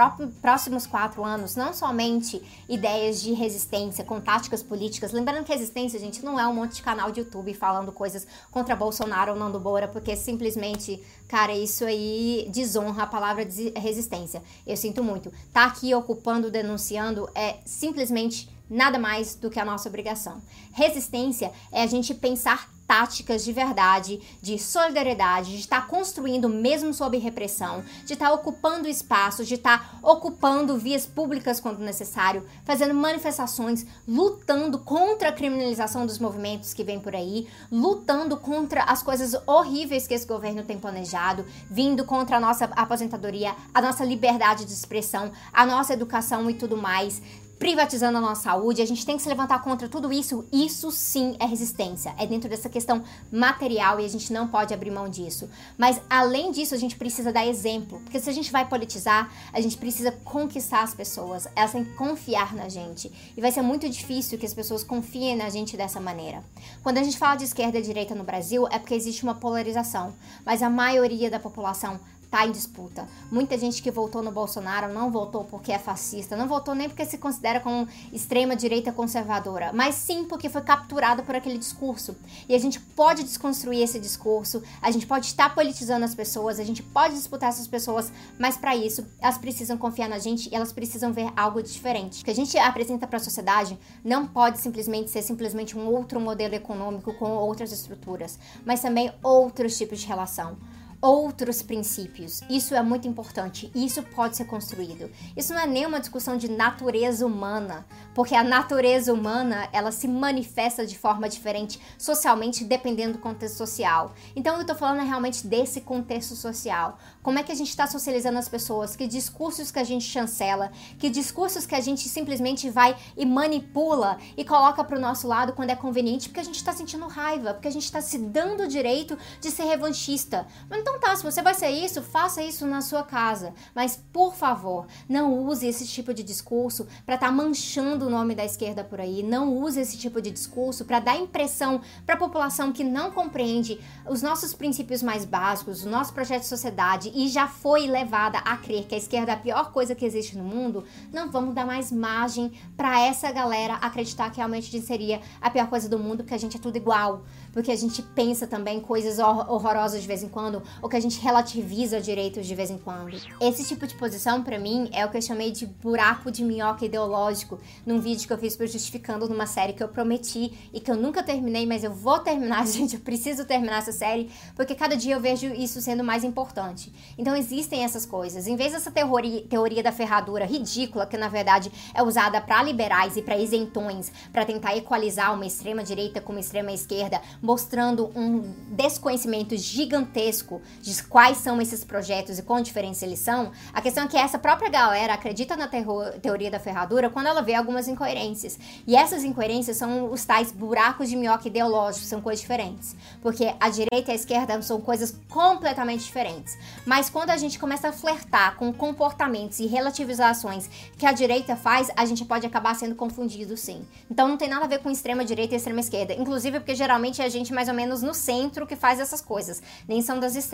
próximos 0.40 0.86
quatro 0.86 1.24
anos 1.24 1.56
não 1.56 1.72
somente 1.72 2.42
ideias 2.68 3.20
de 3.20 3.32
resistência 3.32 4.04
com 4.04 4.20
táticas 4.20 4.62
políticas. 4.62 5.12
Lembrando 5.12 5.44
que 5.44 5.52
resistência, 5.52 5.98
gente, 5.98 6.24
não 6.24 6.38
é 6.38 6.46
um 6.46 6.54
monte 6.54 6.76
de 6.76 6.82
canal 6.82 7.10
de 7.10 7.20
YouTube 7.20 7.54
falando 7.54 7.90
coisas 7.90 8.26
contra 8.50 8.76
Bolsonaro 8.76 9.32
ou 9.32 9.38
Nando 9.38 9.60
Moura, 9.60 9.88
porque 9.88 10.14
simplesmente, 10.14 11.02
cara, 11.26 11.54
isso 11.54 11.84
aí 11.84 12.48
desonra 12.52 13.04
a 13.04 13.06
palavra 13.06 13.46
resistência. 13.76 14.42
Eu 14.66 14.76
sinto 14.76 15.02
muito. 15.02 15.32
Tá 15.52 15.64
aqui 15.64 15.94
ocupando, 15.94 16.50
denunciando 16.50 17.28
é 17.34 17.56
simplesmente 17.64 18.53
nada 18.68 18.98
mais 18.98 19.34
do 19.34 19.50
que 19.50 19.60
a 19.60 19.64
nossa 19.64 19.88
obrigação. 19.88 20.42
Resistência 20.72 21.52
é 21.70 21.82
a 21.82 21.86
gente 21.86 22.14
pensar 22.14 22.68
táticas 22.86 23.44
de 23.44 23.52
verdade, 23.52 24.20
de 24.42 24.58
solidariedade, 24.58 25.52
de 25.52 25.60
estar 25.60 25.86
construindo 25.86 26.48
mesmo 26.48 26.92
sob 26.92 27.16
repressão, 27.18 27.82
de 28.04 28.12
estar 28.12 28.32
ocupando 28.32 28.88
espaços, 28.88 29.48
de 29.48 29.54
estar 29.54 29.98
ocupando 30.02 30.76
vias 30.76 31.06
públicas 31.06 31.60
quando 31.60 31.78
necessário, 31.78 32.44
fazendo 32.64 32.94
manifestações, 32.94 33.86
lutando 34.06 34.78
contra 34.78 35.30
a 35.30 35.32
criminalização 35.32 36.06
dos 36.06 36.18
movimentos 36.18 36.74
que 36.74 36.84
vem 36.84 37.00
por 37.00 37.14
aí, 37.14 37.48
lutando 37.70 38.36
contra 38.36 38.84
as 38.84 39.02
coisas 39.02 39.34
horríveis 39.46 40.06
que 40.06 40.14
esse 40.14 40.26
governo 40.26 40.62
tem 40.62 40.78
planejado, 40.78 41.44
vindo 41.70 42.04
contra 42.04 42.36
a 42.36 42.40
nossa 42.40 42.66
aposentadoria, 42.66 43.54
a 43.72 43.80
nossa 43.80 44.04
liberdade 44.04 44.64
de 44.64 44.72
expressão, 44.72 45.32
a 45.52 45.64
nossa 45.64 45.94
educação 45.94 46.50
e 46.50 46.54
tudo 46.54 46.76
mais, 46.76 47.22
privatizando 47.64 48.18
a 48.18 48.20
nossa 48.20 48.42
saúde, 48.42 48.82
a 48.82 48.86
gente 48.86 49.06
tem 49.06 49.16
que 49.16 49.22
se 49.22 49.28
levantar 49.30 49.62
contra 49.62 49.88
tudo 49.88 50.12
isso. 50.12 50.44
Isso 50.52 50.90
sim 50.90 51.34
é 51.40 51.46
resistência, 51.46 52.14
é 52.18 52.26
dentro 52.26 52.46
dessa 52.46 52.68
questão 52.68 53.02
material 53.32 53.98
e 53.98 54.04
a 54.04 54.08
gente 54.08 54.30
não 54.30 54.46
pode 54.46 54.74
abrir 54.74 54.90
mão 54.90 55.08
disso. 55.08 55.48
Mas 55.78 55.98
além 56.10 56.52
disso, 56.52 56.74
a 56.74 56.76
gente 56.76 56.94
precisa 56.94 57.32
dar 57.32 57.46
exemplo, 57.46 58.00
porque 58.00 58.20
se 58.20 58.28
a 58.28 58.34
gente 58.34 58.52
vai 58.52 58.68
politizar, 58.68 59.32
a 59.50 59.62
gente 59.62 59.78
precisa 59.78 60.12
conquistar 60.12 60.82
as 60.82 60.92
pessoas, 60.92 61.48
elas 61.56 61.72
têm 61.72 61.86
que 61.86 61.94
confiar 61.94 62.54
na 62.54 62.68
gente. 62.68 63.10
E 63.34 63.40
vai 63.40 63.50
ser 63.50 63.62
muito 63.62 63.88
difícil 63.88 64.38
que 64.38 64.44
as 64.44 64.52
pessoas 64.52 64.84
confiem 64.84 65.34
na 65.34 65.48
gente 65.48 65.74
dessa 65.74 65.98
maneira. 65.98 66.44
Quando 66.82 66.98
a 66.98 67.02
gente 67.02 67.16
fala 67.16 67.36
de 67.36 67.44
esquerda 67.44 67.78
e 67.78 67.82
direita 67.82 68.14
no 68.14 68.24
Brasil, 68.24 68.68
é 68.70 68.78
porque 68.78 68.94
existe 68.94 69.22
uma 69.22 69.36
polarização, 69.36 70.14
mas 70.44 70.62
a 70.62 70.68
maioria 70.68 71.30
da 71.30 71.40
população 71.40 71.98
está 72.34 72.44
em 72.44 72.50
disputa. 72.50 73.08
Muita 73.30 73.56
gente 73.56 73.80
que 73.80 73.92
votou 73.92 74.20
no 74.20 74.32
Bolsonaro 74.32 74.92
não 74.92 75.08
votou 75.08 75.44
porque 75.44 75.70
é 75.70 75.78
fascista, 75.78 76.36
não 76.36 76.48
votou 76.48 76.74
nem 76.74 76.88
porque 76.88 77.04
se 77.04 77.16
considera 77.16 77.60
como 77.60 77.86
extrema 78.12 78.56
direita 78.56 78.92
conservadora, 78.92 79.72
mas 79.72 79.94
sim 79.94 80.24
porque 80.24 80.48
foi 80.48 80.62
capturada 80.62 81.22
por 81.22 81.36
aquele 81.36 81.56
discurso. 81.56 82.16
E 82.48 82.54
a 82.54 82.58
gente 82.58 82.80
pode 82.80 83.22
desconstruir 83.22 83.82
esse 83.82 84.00
discurso, 84.00 84.60
a 84.82 84.90
gente 84.90 85.06
pode 85.06 85.26
estar 85.26 85.54
politizando 85.54 86.04
as 86.04 86.12
pessoas, 86.12 86.58
a 86.58 86.64
gente 86.64 86.82
pode 86.82 87.14
disputar 87.14 87.50
essas 87.50 87.68
pessoas, 87.68 88.10
mas 88.36 88.56
para 88.56 88.74
isso 88.74 89.06
elas 89.20 89.38
precisam 89.38 89.78
confiar 89.78 90.08
na 90.08 90.18
gente 90.18 90.50
e 90.50 90.56
elas 90.56 90.72
precisam 90.72 91.12
ver 91.12 91.32
algo 91.36 91.62
diferente. 91.62 92.22
O 92.22 92.24
que 92.24 92.32
a 92.32 92.34
gente 92.34 92.58
apresenta 92.58 93.06
para 93.06 93.18
a 93.18 93.22
sociedade 93.22 93.78
não 94.04 94.26
pode 94.26 94.58
simplesmente 94.58 95.08
ser 95.08 95.22
simplesmente 95.22 95.78
um 95.78 95.86
outro 95.86 96.18
modelo 96.18 96.56
econômico 96.56 97.14
com 97.14 97.30
outras 97.30 97.70
estruturas, 97.70 98.40
mas 98.66 98.80
também 98.80 99.12
outros 99.22 99.78
tipos 99.78 100.00
de 100.00 100.06
relação 100.08 100.56
outros 101.04 101.60
princípios. 101.60 102.40
Isso 102.48 102.74
é 102.74 102.82
muito 102.82 103.06
importante. 103.06 103.70
Isso 103.74 104.02
pode 104.02 104.38
ser 104.38 104.46
construído. 104.46 105.10
Isso 105.36 105.52
não 105.52 105.60
é 105.60 105.66
nem 105.66 105.84
uma 105.84 106.00
discussão 106.00 106.34
de 106.34 106.50
natureza 106.50 107.26
humana, 107.26 107.84
porque 108.14 108.34
a 108.34 108.42
natureza 108.42 109.12
humana 109.12 109.68
ela 109.70 109.92
se 109.92 110.08
manifesta 110.08 110.86
de 110.86 110.96
forma 110.96 111.28
diferente 111.28 111.78
socialmente 111.98 112.64
dependendo 112.64 113.14
do 113.14 113.18
contexto 113.18 113.58
social. 113.58 114.14
Então 114.34 114.54
eu 114.54 114.62
estou 114.62 114.74
falando 114.74 115.06
realmente 115.06 115.46
desse 115.46 115.82
contexto 115.82 116.34
social. 116.34 116.98
Como 117.22 117.38
é 117.38 117.42
que 117.42 117.52
a 117.52 117.54
gente 117.54 117.68
está 117.68 117.86
socializando 117.86 118.38
as 118.38 118.48
pessoas? 118.48 118.96
Que 118.96 119.06
discursos 119.06 119.70
que 119.70 119.78
a 119.78 119.84
gente 119.84 120.06
chancela? 120.06 120.72
Que 120.98 121.10
discursos 121.10 121.66
que 121.66 121.74
a 121.74 121.80
gente 121.80 122.08
simplesmente 122.08 122.70
vai 122.70 122.96
e 123.14 123.26
manipula 123.26 124.16
e 124.38 124.44
coloca 124.44 124.82
para 124.82 124.96
o 124.96 125.00
nosso 125.00 125.28
lado 125.28 125.52
quando 125.52 125.68
é 125.68 125.76
conveniente? 125.76 126.30
Porque 126.30 126.40
a 126.40 126.44
gente 126.44 126.56
está 126.56 126.72
sentindo 126.72 127.06
raiva, 127.06 127.52
porque 127.52 127.68
a 127.68 127.72
gente 127.72 127.84
está 127.84 128.00
se 128.00 128.16
dando 128.16 128.62
o 128.62 128.68
direito 128.68 129.18
de 129.38 129.50
ser 129.50 129.64
revanchista. 129.64 130.46
Mas 130.70 130.80
então 130.80 130.93
então 130.96 131.10
tá, 131.10 131.16
se 131.16 131.24
você 131.24 131.42
vai 131.42 131.54
ser 131.54 131.70
isso, 131.70 132.00
faça 132.00 132.42
isso 132.42 132.64
na 132.66 132.80
sua 132.80 133.02
casa. 133.02 133.52
Mas, 133.74 134.00
por 134.12 134.34
favor, 134.34 134.86
não 135.08 135.36
use 135.44 135.66
esse 135.66 135.86
tipo 135.86 136.14
de 136.14 136.22
discurso 136.22 136.86
para 137.04 137.16
estar 137.16 137.26
tá 137.26 137.32
manchando 137.32 138.06
o 138.06 138.10
nome 138.10 138.34
da 138.34 138.44
esquerda 138.44 138.84
por 138.84 139.00
aí. 139.00 139.22
Não 139.22 139.56
use 139.56 139.80
esse 139.80 139.98
tipo 139.98 140.22
de 140.22 140.30
discurso 140.30 140.84
para 140.84 141.00
dar 141.00 141.16
impressão 141.16 141.80
para 142.06 142.14
a 142.14 142.18
população 142.18 142.72
que 142.72 142.84
não 142.84 143.10
compreende 143.10 143.80
os 144.08 144.22
nossos 144.22 144.54
princípios 144.54 145.02
mais 145.02 145.24
básicos, 145.24 145.84
o 145.84 145.90
nosso 145.90 146.12
projeto 146.12 146.42
de 146.42 146.48
sociedade 146.48 147.10
e 147.14 147.28
já 147.28 147.48
foi 147.48 147.86
levada 147.86 148.38
a 148.38 148.56
crer 148.56 148.84
que 148.84 148.94
a 148.94 148.98
esquerda 148.98 149.32
é 149.32 149.34
a 149.34 149.38
pior 149.38 149.72
coisa 149.72 149.94
que 149.94 150.04
existe 150.04 150.38
no 150.38 150.44
mundo. 150.44 150.84
Não 151.12 151.30
vamos 151.30 151.54
dar 151.54 151.66
mais 151.66 151.90
margem 151.90 152.52
para 152.76 153.00
essa 153.00 153.32
galera 153.32 153.74
acreditar 153.74 154.30
que 154.30 154.36
realmente 154.36 154.80
seria 154.80 155.20
a 155.40 155.50
pior 155.50 155.66
coisa 155.68 155.88
do 155.88 155.98
mundo, 155.98 156.18
porque 156.18 156.34
a 156.34 156.38
gente 156.38 156.56
é 156.56 156.60
tudo 156.60 156.76
igual. 156.76 157.24
Porque 157.52 157.70
a 157.70 157.76
gente 157.76 158.02
pensa 158.02 158.46
também 158.46 158.80
coisas 158.80 159.18
horrorosas 159.18 160.02
de 160.02 160.08
vez 160.08 160.22
em 160.22 160.28
quando 160.28 160.62
ou 160.84 160.90
que 160.90 160.96
a 160.96 161.00
gente 161.00 161.18
relativiza 161.18 161.98
direitos 161.98 162.46
de 162.46 162.54
vez 162.54 162.70
em 162.70 162.76
quando. 162.76 163.16
Esse 163.40 163.66
tipo 163.66 163.86
de 163.86 163.94
posição, 163.94 164.42
para 164.42 164.58
mim, 164.58 164.90
é 164.92 165.06
o 165.06 165.10
que 165.10 165.16
eu 165.16 165.22
chamei 165.22 165.50
de 165.50 165.64
buraco 165.64 166.30
de 166.30 166.44
minhoca 166.44 166.84
ideológico 166.84 167.58
num 167.86 167.98
vídeo 168.00 168.26
que 168.26 168.32
eu 168.34 168.36
fiz 168.36 168.54
justificando 168.70 169.26
numa 169.26 169.46
série 169.46 169.72
que 169.72 169.82
eu 169.82 169.88
prometi 169.88 170.52
e 170.74 170.80
que 170.80 170.90
eu 170.90 170.94
nunca 170.94 171.22
terminei, 171.22 171.64
mas 171.64 171.84
eu 171.84 171.94
vou 171.94 172.18
terminar, 172.18 172.66
gente. 172.68 172.96
Eu 172.96 173.00
preciso 173.00 173.46
terminar 173.46 173.78
essa 173.78 173.92
série 173.92 174.30
porque 174.54 174.74
cada 174.74 174.94
dia 174.94 175.14
eu 175.14 175.20
vejo 175.20 175.46
isso 175.46 175.80
sendo 175.80 176.04
mais 176.04 176.22
importante. 176.22 176.92
Então 177.16 177.34
existem 177.34 177.82
essas 177.82 178.04
coisas. 178.04 178.46
Em 178.46 178.54
vez 178.54 178.72
dessa 178.72 178.90
teoria, 178.90 179.40
teoria 179.40 179.82
da 179.82 179.90
ferradura 179.90 180.44
ridícula, 180.44 181.06
que 181.06 181.16
na 181.16 181.28
verdade 181.28 181.72
é 181.94 182.02
usada 182.02 182.42
para 182.42 182.62
liberais 182.62 183.16
e 183.16 183.22
para 183.22 183.38
isentões, 183.38 184.12
para 184.30 184.44
tentar 184.44 184.76
equalizar 184.76 185.32
uma 185.32 185.46
extrema 185.46 185.82
direita 185.82 186.20
com 186.20 186.32
uma 186.32 186.40
extrema 186.40 186.72
esquerda, 186.72 187.22
mostrando 187.40 188.12
um 188.14 188.52
desconhecimento 188.68 189.56
gigantesco 189.56 190.60
de 190.80 191.02
quais 191.04 191.38
são 191.38 191.60
esses 191.60 191.84
projetos 191.84 192.38
e 192.38 192.42
quão 192.42 192.60
diferentes 192.60 193.02
eles 193.02 193.18
são, 193.18 193.52
a 193.72 193.80
questão 193.80 194.04
é 194.04 194.08
que 194.08 194.16
essa 194.16 194.38
própria 194.38 194.70
galera 194.70 195.14
acredita 195.14 195.56
na 195.56 195.68
teoria 195.68 196.50
da 196.50 196.58
ferradura 196.58 197.10
quando 197.10 197.26
ela 197.26 197.42
vê 197.42 197.54
algumas 197.54 197.88
incoerências. 197.88 198.58
E 198.86 198.96
essas 198.96 199.24
incoerências 199.24 199.76
são 199.76 200.10
os 200.10 200.24
tais 200.24 200.52
buracos 200.52 201.08
de 201.08 201.16
minhoca 201.16 201.48
ideológicos, 201.48 202.08
são 202.08 202.20
coisas 202.20 202.40
diferentes. 202.40 202.96
Porque 203.22 203.54
a 203.58 203.68
direita 203.68 204.10
e 204.10 204.12
a 204.12 204.14
esquerda 204.14 204.60
são 204.62 204.80
coisas 204.80 205.16
completamente 205.28 206.04
diferentes. 206.04 206.56
Mas 206.84 207.10
quando 207.10 207.30
a 207.30 207.36
gente 207.36 207.58
começa 207.58 207.88
a 207.88 207.92
flertar 207.92 208.56
com 208.56 208.72
comportamentos 208.72 209.58
e 209.58 209.66
relativizações 209.66 210.68
que 210.98 211.06
a 211.06 211.12
direita 211.12 211.56
faz, 211.56 211.90
a 211.96 212.04
gente 212.04 212.24
pode 212.24 212.46
acabar 212.46 212.74
sendo 212.74 212.94
confundido 212.94 213.56
sim. 213.56 213.84
Então 214.10 214.28
não 214.28 214.36
tem 214.36 214.48
nada 214.48 214.64
a 214.64 214.68
ver 214.68 214.78
com 214.78 214.90
extrema 214.90 215.24
direita 215.24 215.54
e 215.54 215.56
extrema 215.56 215.80
esquerda. 215.80 216.14
Inclusive 216.14 216.60
porque 216.60 216.74
geralmente 216.74 217.20
é 217.20 217.24
a 217.24 217.28
gente 217.28 217.52
mais 217.52 217.68
ou 217.68 217.74
menos 217.74 218.02
no 218.02 218.14
centro 218.14 218.66
que 218.66 218.76
faz 218.76 219.00
essas 219.00 219.20
coisas, 219.20 219.62
nem 219.88 220.02
são 220.02 220.18
das 220.18 220.34
extremas. 220.34 220.53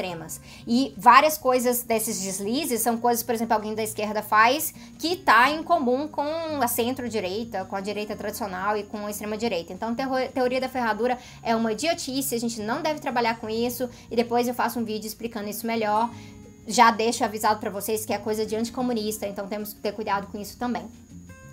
E 0.66 0.94
várias 0.96 1.36
coisas 1.36 1.82
desses 1.82 2.20
deslizes 2.20 2.80
são 2.80 2.98
coisas, 2.98 3.22
por 3.22 3.34
exemplo, 3.34 3.54
alguém 3.54 3.74
da 3.74 3.82
esquerda 3.82 4.22
faz 4.22 4.72
que 4.98 5.16
tá 5.16 5.50
em 5.50 5.62
comum 5.62 6.08
com 6.08 6.22
a 6.60 6.68
centro-direita, 6.68 7.64
com 7.64 7.76
a 7.76 7.80
direita 7.80 8.16
tradicional 8.16 8.76
e 8.76 8.82
com 8.82 9.06
a 9.06 9.10
extrema-direita. 9.10 9.72
Então, 9.72 9.94
teoria 10.32 10.60
da 10.60 10.68
ferradura 10.68 11.18
é 11.42 11.54
uma 11.54 11.72
idiotice, 11.72 12.34
a 12.34 12.40
gente 12.40 12.60
não 12.60 12.82
deve 12.82 13.00
trabalhar 13.00 13.38
com 13.38 13.48
isso, 13.48 13.88
e 14.10 14.16
depois 14.16 14.48
eu 14.48 14.54
faço 14.54 14.78
um 14.78 14.84
vídeo 14.84 15.06
explicando 15.06 15.48
isso 15.48 15.66
melhor. 15.66 16.10
Já 16.66 16.90
deixo 16.90 17.24
avisado 17.24 17.58
para 17.58 17.70
vocês 17.70 18.04
que 18.06 18.12
é 18.12 18.18
coisa 18.18 18.46
de 18.46 18.54
anticomunista, 18.54 19.26
então 19.26 19.48
temos 19.48 19.72
que 19.72 19.80
ter 19.80 19.92
cuidado 19.92 20.26
com 20.28 20.38
isso 20.38 20.56
também. 20.56 20.88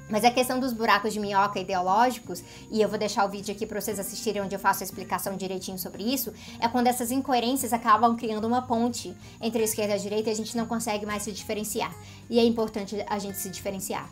Mas 0.09 0.23
a 0.23 0.31
questão 0.31 0.59
dos 0.59 0.73
buracos 0.73 1.13
de 1.13 1.19
minhoca 1.19 1.59
ideológicos, 1.59 2.43
e 2.71 2.81
eu 2.81 2.87
vou 2.87 2.97
deixar 2.97 3.25
o 3.25 3.29
vídeo 3.29 3.53
aqui 3.53 3.65
para 3.65 3.79
vocês 3.79 3.99
assistirem 3.99 4.41
onde 4.41 4.55
eu 4.55 4.59
faço 4.59 4.83
a 4.83 4.85
explicação 4.85 5.35
direitinho 5.35 5.77
sobre 5.77 6.03
isso, 6.03 6.33
é 6.59 6.67
quando 6.67 6.87
essas 6.87 7.11
incoerências 7.11 7.73
acabam 7.73 8.15
criando 8.15 8.45
uma 8.45 8.61
ponte 8.61 9.15
entre 9.41 9.61
a 9.61 9.65
esquerda 9.65 9.93
e 9.93 9.95
a 9.95 9.99
direita 9.99 10.29
e 10.29 10.33
a 10.33 10.35
gente 10.35 10.55
não 10.55 10.65
consegue 10.65 11.05
mais 11.05 11.23
se 11.23 11.31
diferenciar. 11.31 11.93
E 12.29 12.39
é 12.39 12.43
importante 12.43 13.03
a 13.07 13.19
gente 13.19 13.37
se 13.37 13.49
diferenciar. 13.49 14.09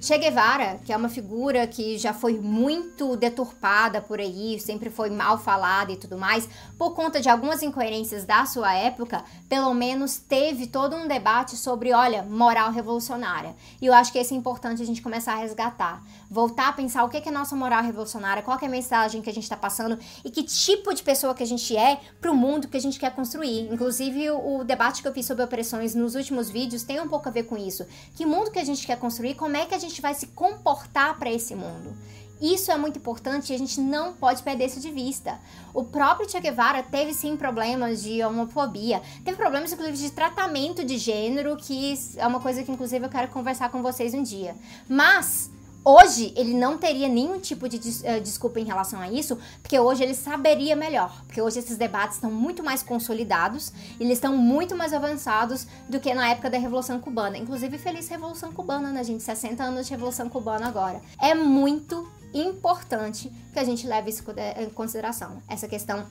Che 0.00 0.16
Guevara, 0.16 0.78
que 0.84 0.92
é 0.92 0.96
uma 0.96 1.08
figura 1.08 1.66
que 1.66 1.98
já 1.98 2.14
foi 2.14 2.38
muito 2.38 3.16
deturpada 3.16 4.00
por 4.00 4.20
aí, 4.20 4.60
sempre 4.60 4.90
foi 4.90 5.10
mal 5.10 5.36
falada 5.38 5.90
e 5.90 5.96
tudo 5.96 6.16
mais, 6.16 6.48
por 6.78 6.94
conta 6.94 7.20
de 7.20 7.28
algumas 7.28 7.64
incoerências 7.64 8.24
da 8.24 8.46
sua 8.46 8.72
época, 8.72 9.24
pelo 9.48 9.74
menos 9.74 10.16
teve 10.16 10.68
todo 10.68 10.94
um 10.94 11.08
debate 11.08 11.56
sobre, 11.56 11.92
olha, 11.92 12.22
moral 12.22 12.70
revolucionária. 12.70 13.56
E 13.82 13.86
eu 13.86 13.92
acho 13.92 14.12
que 14.12 14.18
esse 14.20 14.32
é 14.32 14.36
importante 14.36 14.80
a 14.80 14.86
gente 14.86 15.02
começar 15.02 15.32
a 15.32 15.38
resgatar. 15.38 16.00
Voltar 16.30 16.68
a 16.68 16.72
pensar 16.72 17.02
o 17.02 17.08
que 17.08 17.16
é 17.16 17.30
nossa 17.32 17.56
moral 17.56 17.82
revolucionária, 17.82 18.42
qual 18.42 18.56
é 18.60 18.66
a 18.66 18.68
mensagem 18.68 19.20
que 19.20 19.30
a 19.30 19.32
gente 19.32 19.44
está 19.44 19.56
passando 19.56 19.98
e 20.24 20.30
que 20.30 20.44
tipo 20.44 20.94
de 20.94 21.02
pessoa 21.02 21.34
que 21.34 21.42
a 21.42 21.46
gente 21.46 21.76
é 21.76 21.98
para 22.20 22.30
o 22.30 22.36
mundo 22.36 22.68
que 22.68 22.76
a 22.76 22.80
gente 22.80 23.00
quer 23.00 23.12
construir. 23.14 23.68
Inclusive, 23.72 24.30
o, 24.30 24.62
debate 24.62 25.02
que 25.02 25.08
eu 25.08 25.12
fiz 25.12 25.26
sobre 25.26 25.42
opressões 25.42 25.94
nos 25.94 26.14
últimos 26.14 26.50
vídeos 26.50 26.84
tem 26.84 27.00
um 27.00 27.08
pouco 27.08 27.28
a 27.28 27.32
ver 27.32 27.44
com 27.44 27.56
isso. 27.56 27.84
Que 28.14 28.24
mundo 28.24 28.50
que 28.50 28.58
a 28.58 28.64
gente 28.64 28.86
quer 28.86 28.98
construir, 28.98 29.34
como 29.34 29.56
é 29.56 29.66
que 29.66 29.74
a 29.74 29.78
gente 29.78 29.87
gente 29.88 30.00
vai 30.00 30.14
se 30.14 30.28
comportar 30.28 31.18
para 31.18 31.30
esse 31.30 31.54
mundo. 31.54 31.96
Isso 32.40 32.70
é 32.70 32.76
muito 32.76 32.98
importante 32.98 33.52
e 33.52 33.54
a 33.54 33.58
gente 33.58 33.80
não 33.80 34.12
pode 34.12 34.42
perder 34.42 34.66
isso 34.66 34.78
de 34.78 34.92
vista. 34.92 35.40
O 35.74 35.82
próprio 35.82 36.28
Che 36.28 36.38
Guevara 36.38 36.84
teve 36.84 37.12
sim 37.12 37.36
problemas 37.36 38.00
de 38.00 38.22
homofobia, 38.22 39.02
teve 39.24 39.36
problemas 39.36 39.72
inclusive 39.72 39.98
de 39.98 40.10
tratamento 40.12 40.84
de 40.84 40.98
gênero, 40.98 41.56
que 41.56 41.98
é 42.16 42.26
uma 42.26 42.38
coisa 42.38 42.62
que 42.62 42.70
inclusive 42.70 43.04
eu 43.04 43.10
quero 43.10 43.28
conversar 43.28 43.70
com 43.70 43.82
vocês 43.82 44.14
um 44.14 44.22
dia. 44.22 44.54
Mas 44.88 45.50
Hoje 45.84 46.32
ele 46.36 46.54
não 46.54 46.76
teria 46.76 47.08
nenhum 47.08 47.38
tipo 47.38 47.68
de 47.68 47.78
des 47.78 48.00
uh, 48.00 48.20
desculpa 48.22 48.60
em 48.60 48.64
relação 48.64 49.00
a 49.00 49.10
isso, 49.10 49.38
porque 49.62 49.78
hoje 49.78 50.02
ele 50.02 50.14
saberia 50.14 50.76
melhor. 50.76 51.22
Porque 51.26 51.40
hoje 51.40 51.58
esses 51.60 51.76
debates 51.76 52.16
estão 52.16 52.30
muito 52.30 52.62
mais 52.62 52.82
consolidados, 52.82 53.72
eles 53.98 54.14
estão 54.14 54.36
muito 54.36 54.76
mais 54.76 54.92
avançados 54.92 55.66
do 55.88 55.98
que 55.98 56.12
na 56.12 56.28
época 56.28 56.50
da 56.50 56.58
Revolução 56.58 57.00
Cubana. 57.00 57.38
Inclusive, 57.38 57.78
feliz 57.78 58.08
Revolução 58.08 58.52
Cubana, 58.52 58.90
né, 58.90 59.02
gente? 59.02 59.22
60 59.22 59.62
anos 59.62 59.86
de 59.86 59.92
Revolução 59.92 60.28
Cubana 60.28 60.68
agora. 60.68 61.00
É 61.20 61.34
muito 61.34 62.06
importante 62.34 63.32
que 63.52 63.58
a 63.58 63.64
gente 63.64 63.86
leve 63.86 64.10
isso 64.10 64.22
em 64.58 64.70
consideração. 64.70 65.42
Essa 65.48 65.66
questão 65.66 66.06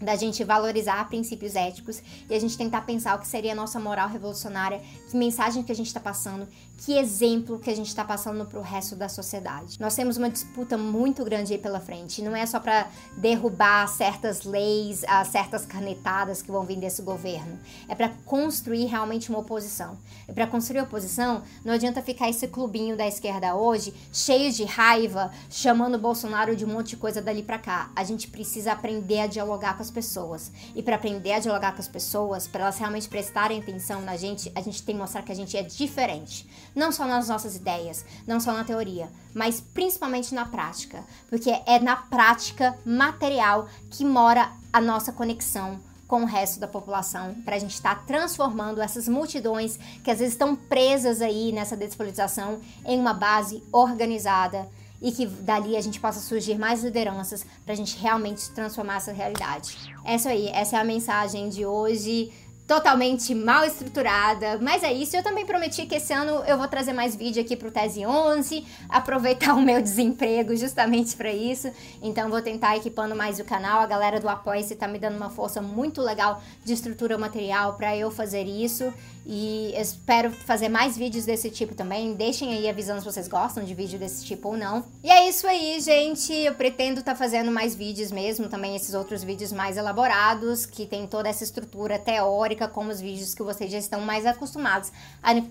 da 0.00 0.16
gente 0.16 0.42
valorizar 0.44 1.08
princípios 1.08 1.54
éticos 1.54 2.02
e 2.28 2.34
a 2.34 2.38
gente 2.38 2.56
tentar 2.56 2.82
pensar 2.82 3.16
o 3.16 3.20
que 3.20 3.26
seria 3.26 3.52
a 3.52 3.54
nossa 3.54 3.78
moral 3.78 4.08
revolucionária, 4.08 4.80
que 5.10 5.16
mensagem 5.16 5.62
que 5.62 5.72
a 5.72 5.74
gente 5.74 5.86
está 5.86 6.00
passando, 6.00 6.46
que 6.84 6.98
exemplo 6.98 7.58
que 7.58 7.70
a 7.70 7.74
gente 7.74 7.88
está 7.88 8.04
passando 8.04 8.44
para 8.44 8.58
o 8.58 8.62
resto 8.62 8.94
da 8.94 9.08
sociedade. 9.08 9.80
Nós 9.80 9.94
temos 9.94 10.18
uma 10.18 10.28
disputa 10.28 10.76
muito 10.76 11.24
grande 11.24 11.54
aí 11.54 11.58
pela 11.58 11.80
frente. 11.80 12.20
Não 12.20 12.36
é 12.36 12.44
só 12.44 12.60
para 12.60 12.88
derrubar 13.16 13.88
certas 13.88 14.44
leis, 14.44 15.02
ah, 15.08 15.24
certas 15.24 15.64
canetadas 15.64 16.42
que 16.42 16.50
vão 16.50 16.62
vir 16.62 16.76
desse 16.76 17.00
governo. 17.00 17.58
É 17.88 17.94
para 17.94 18.10
construir 18.26 18.84
realmente 18.84 19.30
uma 19.30 19.38
oposição. 19.38 19.96
E 20.28 20.32
para 20.34 20.46
construir 20.46 20.82
oposição, 20.82 21.42
não 21.64 21.72
adianta 21.72 22.02
ficar 22.02 22.28
esse 22.28 22.46
clubinho 22.48 22.98
da 22.98 23.06
esquerda 23.06 23.54
hoje 23.54 23.94
cheio 24.12 24.52
de 24.52 24.64
raiva, 24.64 25.32
chamando 25.48 25.94
o 25.94 25.98
Bolsonaro 25.98 26.54
de 26.54 26.66
um 26.66 26.68
monte 26.68 26.90
de 26.90 26.96
coisa 26.98 27.22
dali 27.22 27.42
para 27.42 27.58
cá. 27.58 27.90
A 27.96 28.04
gente 28.04 28.28
precisa 28.28 28.72
aprender 28.72 29.20
a 29.20 29.26
dialogar 29.26 29.74
com 29.74 29.82
as 29.82 29.90
pessoas. 29.90 30.52
E 30.74 30.82
para 30.82 30.96
aprender 30.96 31.32
a 31.32 31.38
dialogar 31.38 31.72
com 31.72 31.80
as 31.80 31.88
pessoas, 31.88 32.46
para 32.46 32.64
elas 32.64 32.76
realmente 32.76 33.08
prestarem 33.08 33.58
atenção 33.58 34.02
na 34.02 34.18
gente, 34.18 34.52
a 34.54 34.60
gente 34.60 34.82
tem 34.82 34.94
que 34.94 35.00
mostrar 35.00 35.22
que 35.22 35.32
a 35.32 35.34
gente 35.34 35.56
é 35.56 35.62
diferente. 35.62 36.46
Não 36.74 36.90
só 36.90 37.06
nas 37.06 37.28
nossas 37.28 37.56
ideias, 37.56 38.04
não 38.26 38.40
só 38.40 38.52
na 38.52 38.64
teoria, 38.64 39.08
mas 39.32 39.60
principalmente 39.60 40.34
na 40.34 40.44
prática. 40.44 41.04
Porque 41.28 41.50
é 41.66 41.78
na 41.78 41.96
prática 41.96 42.76
material 42.84 43.68
que 43.90 44.04
mora 44.04 44.50
a 44.72 44.80
nossa 44.80 45.12
conexão 45.12 45.78
com 46.06 46.22
o 46.22 46.26
resto 46.26 46.60
da 46.60 46.68
população, 46.68 47.34
para 47.44 47.56
a 47.56 47.58
gente 47.58 47.74
estar 47.74 47.94
tá 47.94 48.02
transformando 48.06 48.80
essas 48.80 49.08
multidões 49.08 49.78
que 50.02 50.10
às 50.10 50.18
vezes 50.18 50.34
estão 50.34 50.54
presas 50.54 51.22
aí 51.22 51.50
nessa 51.50 51.76
despolitização 51.76 52.60
em 52.84 52.98
uma 53.00 53.14
base 53.14 53.62
organizada 53.72 54.68
e 55.00 55.12
que 55.12 55.26
dali 55.26 55.76
a 55.76 55.80
gente 55.80 56.00
possa 56.00 56.20
surgir 56.20 56.58
mais 56.58 56.82
lideranças 56.82 57.44
para 57.64 57.74
a 57.74 57.76
gente 57.76 57.98
realmente 57.98 58.50
transformar 58.50 58.96
essa 58.96 59.12
realidade. 59.12 59.76
Essa 60.04 60.30
aí, 60.30 60.48
essa 60.48 60.76
é 60.76 60.80
a 60.80 60.84
mensagem 60.84 61.48
de 61.48 61.66
hoje 61.66 62.32
totalmente 62.66 63.34
mal 63.34 63.64
estruturada, 63.64 64.58
mas 64.60 64.82
é 64.82 64.92
isso. 64.92 65.16
Eu 65.16 65.22
também 65.22 65.44
prometi 65.44 65.84
que 65.86 65.96
esse 65.96 66.12
ano 66.12 66.42
eu 66.46 66.56
vou 66.56 66.66
trazer 66.66 66.92
mais 66.92 67.14
vídeo 67.14 67.42
aqui 67.42 67.56
pro 67.56 67.70
Tese 67.70 68.06
11, 68.06 68.66
aproveitar 68.88 69.52
o 69.56 69.60
meu 69.60 69.82
desemprego 69.82 70.56
justamente 70.56 71.14
para 71.14 71.32
isso. 71.32 71.70
Então 72.02 72.30
vou 72.30 72.40
tentar 72.40 72.76
equipando 72.76 73.14
mais 73.14 73.38
o 73.38 73.44
canal. 73.44 73.80
A 73.80 73.86
galera 73.86 74.18
do 74.18 74.28
Apoia-se 74.28 74.76
tá 74.76 74.88
me 74.88 74.98
dando 74.98 75.16
uma 75.16 75.30
força 75.30 75.60
muito 75.60 76.00
legal 76.00 76.42
de 76.64 76.72
estrutura 76.72 77.18
material 77.18 77.74
para 77.74 77.96
eu 77.96 78.10
fazer 78.10 78.44
isso. 78.44 78.92
E 79.26 79.72
espero 79.76 80.30
fazer 80.30 80.68
mais 80.68 80.98
vídeos 80.98 81.24
desse 81.24 81.50
tipo 81.50 81.74
também. 81.74 82.12
Deixem 82.12 82.52
aí 82.52 82.68
avisando 82.68 83.00
se 83.00 83.06
vocês 83.06 83.26
gostam 83.26 83.64
de 83.64 83.74
vídeo 83.74 83.98
desse 83.98 84.22
tipo 84.24 84.48
ou 84.48 84.56
não. 84.56 84.84
E 85.02 85.10
é 85.10 85.26
isso 85.26 85.46
aí, 85.46 85.80
gente. 85.80 86.30
Eu 86.32 86.54
pretendo 86.54 87.00
estar 87.00 87.12
tá 87.12 87.18
fazendo 87.18 87.50
mais 87.50 87.74
vídeos 87.74 88.12
mesmo, 88.12 88.48
também 88.48 88.76
esses 88.76 88.92
outros 88.92 89.24
vídeos 89.24 89.50
mais 89.50 89.78
elaborados, 89.78 90.66
que 90.66 90.84
tem 90.84 91.06
toda 91.06 91.28
essa 91.28 91.42
estrutura 91.42 91.98
teórica, 91.98 92.53
como 92.68 92.90
os 92.90 93.00
vídeos 93.00 93.34
que 93.34 93.42
vocês 93.42 93.70
já 93.70 93.78
estão 93.78 94.00
mais 94.00 94.26
acostumados 94.26 94.90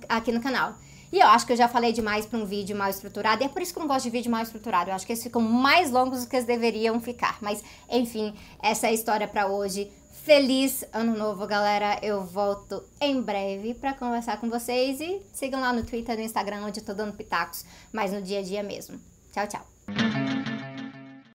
aqui 0.10 0.32
no 0.32 0.42
canal. 0.42 0.76
E 1.12 1.20
eu 1.20 1.28
acho 1.28 1.46
que 1.46 1.54
eu 1.54 1.58
já 1.58 1.68
falei 1.68 1.94
demais 1.94 2.26
para 2.26 2.40
um 2.40 2.46
vídeo 2.46 2.76
mal 2.76 2.90
estruturado, 2.90 3.44
e 3.44 3.46
é 3.46 3.50
por 3.50 3.62
isso 3.62 3.72
que 3.72 3.78
eu 3.78 3.82
não 3.82 3.88
gosto 3.88 4.06
de 4.06 4.10
vídeo 4.10 4.32
mal 4.32 4.42
estruturado. 4.42 4.90
Eu 4.90 4.96
acho 4.96 5.06
que 5.06 5.12
eles 5.12 5.22
ficam 5.22 5.42
mais 5.42 5.92
longos 5.92 6.24
do 6.24 6.28
que 6.28 6.36
eles 6.36 6.48
deveriam 6.48 7.00
ficar. 7.00 7.38
Mas, 7.40 7.64
enfim, 7.88 8.34
essa 8.62 8.88
é 8.88 8.90
a 8.90 8.94
história 8.94 9.28
para 9.28 9.46
hoje. 9.46 9.92
Feliz 10.24 10.84
ano 10.92 11.16
novo, 11.16 11.46
galera. 11.46 12.00
Eu 12.02 12.24
volto 12.24 12.84
em 13.00 13.22
breve 13.22 13.76
para 13.76 13.94
conversar 13.94 14.40
com 14.40 14.50
vocês 14.50 15.00
e 15.02 15.22
sigam 15.34 15.62
lá 15.62 15.72
no 15.72 15.84
Twitter, 15.84 16.18
no 16.18 16.24
Instagram, 16.24 16.66
onde 16.66 16.80
eu 16.80 16.86
tô 16.86 16.96
dando 16.96 17.14
pitacos, 17.14 17.64
mas 17.92 18.12
no 18.12 18.20
dia 18.20 18.40
a 18.40 18.44
dia 18.44 18.64
mesmo. 18.64 19.00
Tchau, 19.32 19.48
tchau. 19.48 20.43